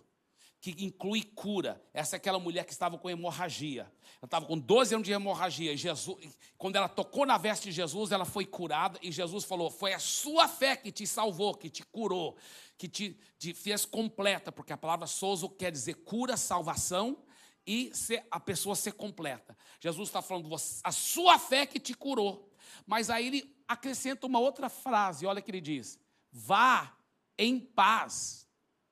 [0.61, 1.83] que inclui cura.
[1.93, 3.83] Essa é aquela mulher que estava com hemorragia.
[3.83, 5.77] Ela estava com 12 anos de hemorragia.
[5.77, 8.99] Jesus, quando ela tocou na veste de Jesus, ela foi curada.
[9.03, 12.35] E Jesus falou: Foi a sua fé que te salvou, que te curou,
[12.79, 14.51] que te, te fez completa.
[14.51, 17.19] Porque a palavra sozo quer dizer cura, salvação
[17.67, 19.57] e ser, a pessoa ser completa.
[19.81, 22.53] Jesus está falando, a sua fé que te curou.
[22.87, 25.99] Mas aí ele acrescenta uma outra frase, olha que ele diz:
[26.31, 26.97] vá
[27.39, 28.49] em paz,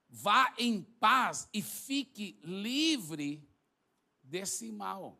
[0.08, 3.48] vá em paz e fique livre
[4.22, 5.18] desse mal.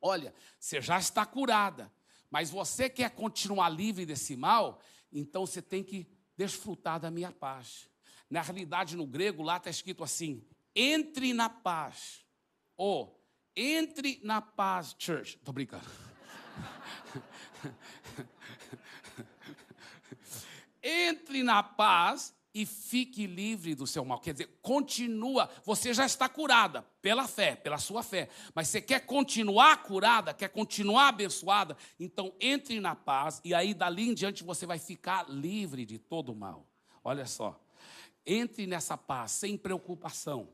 [0.00, 1.92] Olha, você já está curada,
[2.30, 4.80] mas você quer continuar livre desse mal,
[5.12, 7.88] então você tem que desfrutar da minha paz.
[8.28, 10.44] Na realidade, no grego, lá está escrito assim:
[10.74, 12.25] entre na paz.
[12.76, 13.16] Ou
[13.56, 15.36] entre na paz, church.
[15.36, 15.86] Estou brincando.
[20.82, 24.18] entre na paz e fique livre do seu mal.
[24.18, 25.50] Quer dizer, continua.
[25.62, 28.30] Você já está curada pela fé, pela sua fé.
[28.54, 34.08] Mas você quer continuar curada, quer continuar abençoada, então entre na paz e aí dali
[34.08, 36.66] em diante você vai ficar livre de todo o mal.
[37.04, 37.60] Olha só.
[38.24, 40.48] Entre nessa paz sem preocupação.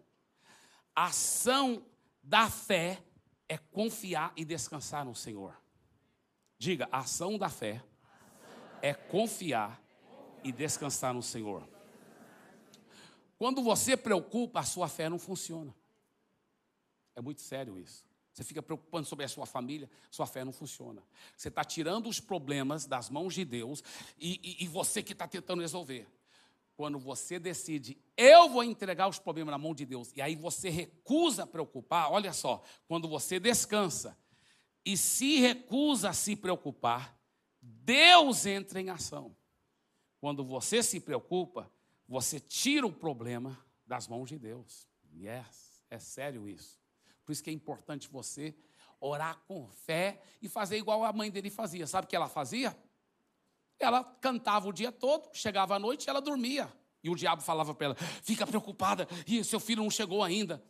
[0.95, 1.85] Ação
[2.23, 3.03] da fé
[3.49, 5.55] é confiar e descansar no Senhor.
[6.59, 7.83] Diga, a ação da fé
[8.81, 9.83] é confiar
[10.45, 11.69] e descansar no Senhor.
[13.37, 15.75] Quando você preocupa, a sua fé não funciona.
[17.15, 18.05] É muito sério isso.
[18.33, 21.03] Você fica preocupando sobre a sua família, sua fé não funciona.
[21.37, 23.83] Você está tirando os problemas das mãos de Deus
[24.19, 26.07] e, e, e você que está tentando resolver.
[26.83, 30.69] Quando você decide, eu vou entregar os problemas na mão de Deus, e aí você
[30.69, 34.19] recusa preocupar, olha só, quando você descansa
[34.85, 37.17] e se recusa a se preocupar,
[37.61, 39.37] Deus entra em ação.
[40.21, 41.71] Quando você se preocupa,
[42.09, 43.57] você tira o problema
[43.87, 44.89] das mãos de Deus.
[45.15, 46.81] Yes, é sério isso.
[47.25, 48.57] Por isso que é importante você
[48.99, 51.87] orar com fé e fazer igual a mãe dele fazia.
[51.87, 52.77] Sabe o que ela fazia?
[53.85, 56.73] Ela cantava o dia todo, chegava à noite e ela dormia.
[57.03, 60.63] E o diabo falava para ela: fica preocupada, e seu filho não chegou ainda.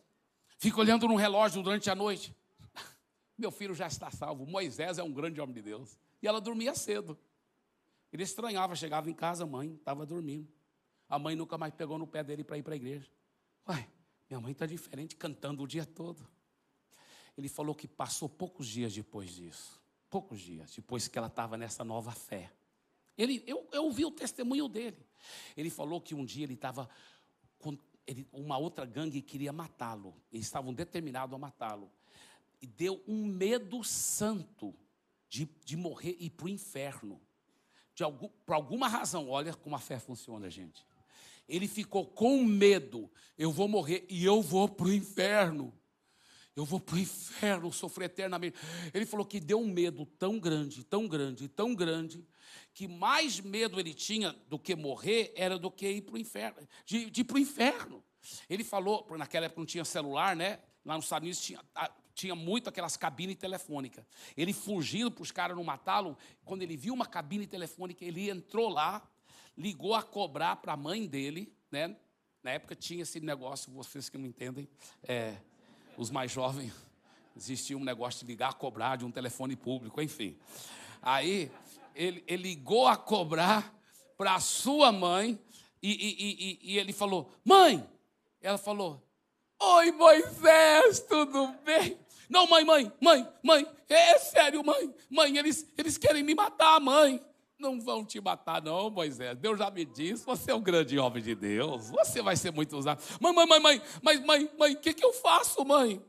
[0.57, 2.35] Fica olhando no relógio durante a noite.
[3.37, 4.45] Meu filho já está salvo.
[4.45, 5.97] Moisés é um grande homem de Deus.
[6.21, 7.19] E ela dormia cedo.
[8.11, 10.47] Ele estranhava, chegava em casa, a mãe estava dormindo.
[11.09, 13.09] A mãe nunca mais pegou no pé dele para ir para a igreja.
[13.67, 13.89] Uai,
[14.29, 16.27] minha mãe está diferente, cantando o dia todo.
[17.37, 19.81] Ele falou que passou poucos dias depois disso.
[20.09, 22.51] Poucos dias, depois que ela estava nessa nova fé.
[23.17, 25.05] Ele, eu, eu ouvi o testemunho dele.
[25.55, 26.89] Ele falou que um dia ele estava
[27.59, 30.15] com ele, uma outra gangue queria matá-lo.
[30.31, 31.91] Eles estavam determinados a matá-lo.
[32.61, 34.73] E deu um medo santo
[35.29, 37.21] de, de morrer e ir para o inferno.
[37.95, 40.85] De algum, por alguma razão, olha como a fé funciona, gente.
[41.47, 43.11] Ele ficou com medo.
[43.37, 45.73] Eu vou morrer e eu vou para o inferno.
[46.55, 48.57] Eu vou para o inferno, sofrer eternamente.
[48.93, 52.23] Ele falou que deu um medo tão grande, tão grande, tão grande,
[52.73, 56.67] que mais medo ele tinha do que morrer era do que ir para o inferno,
[56.85, 58.03] de, de ir para o inferno.
[58.47, 60.59] Ele falou, naquela época não tinha celular, né?
[60.85, 61.59] Lá nos Estados Unidos tinha,
[62.13, 64.05] tinha muito aquelas cabines telefônicas.
[64.37, 68.69] Ele fugindo para os caras não matá-lo, quando ele viu uma cabine telefônica, ele entrou
[68.69, 69.07] lá,
[69.57, 71.95] ligou a cobrar para a mãe dele, né?
[72.43, 74.67] Na época tinha esse negócio, vocês que não entendem,
[75.03, 75.37] é,
[75.97, 76.73] os mais jovens,
[77.35, 80.37] existia um negócio de ligar a cobrar de um telefone público, enfim.
[81.01, 81.51] Aí
[81.95, 83.73] ele, ele ligou a cobrar
[84.17, 85.39] para a sua mãe
[85.81, 87.87] e, e, e, e ele falou: Mãe!
[88.41, 89.01] Ela falou:
[89.59, 91.97] Oi, Moisés, tudo bem?
[92.29, 97.23] Não, mãe, mãe, mãe, mãe, é, sério, mãe, mãe, eles, eles querem me matar, mãe.
[97.59, 99.37] Não vão te matar, não, Moisés.
[99.37, 101.89] Deus já me disse, você é um grande homem de Deus.
[101.89, 103.01] Você vai ser muito usado.
[103.21, 106.01] Mãe, mãe, mãe, mãe, mãe, mãe, mãe, o que, que eu faço, mãe?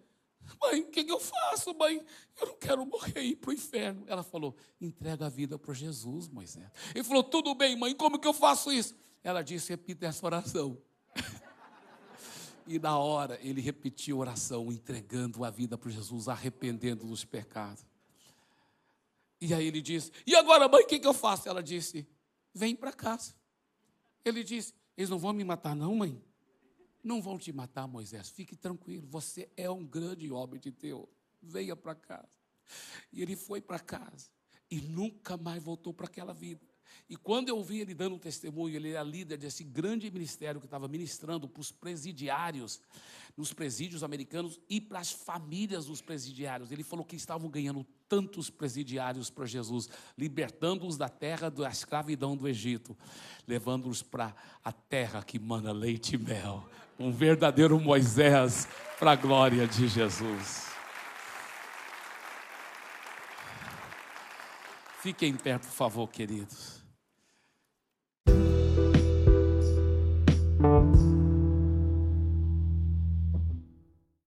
[0.60, 2.04] Mãe, o que, que eu faço, mãe?
[2.40, 4.04] Eu não quero morrer e ir para o inferno.
[4.06, 6.70] Ela falou: entrega a vida para Jesus, Moisés.
[6.94, 8.94] Ele falou: tudo bem, mãe, como que eu faço isso?
[9.22, 10.78] Ela disse: repita essa oração.
[12.66, 17.84] e na hora ele repetiu a oração, entregando a vida para Jesus, arrependendo dos pecados.
[19.44, 21.46] E aí ele disse: E agora, mãe, o que, que eu faço?
[21.46, 22.08] Ela disse:
[22.54, 23.34] Vem para casa.
[24.24, 26.18] Ele disse: Eles não vão me matar, não, mãe?
[27.02, 28.30] Não vão te matar, Moisés.
[28.30, 29.06] Fique tranquilo.
[29.10, 31.06] Você é um grande homem de Deus.
[31.42, 32.38] Venha para casa.
[33.12, 34.30] E ele foi para casa
[34.70, 36.66] e nunca mais voltou para aquela vida.
[37.06, 40.66] E quando eu vi ele dando um testemunho, ele era líder desse grande ministério que
[40.66, 42.80] estava ministrando para os presidiários,
[43.36, 46.72] nos presídios americanos e para as famílias dos presidiários.
[46.72, 52.46] Ele falou que estavam ganhando tantos presidiários para Jesus, libertando-os da terra da escravidão do
[52.46, 52.96] Egito,
[53.44, 56.64] levando-os para a terra que mana leite e mel.
[56.96, 58.68] Um verdadeiro Moisés
[59.00, 60.68] para a glória de Jesus.
[65.00, 66.83] Fiquem em pé, por favor, queridos.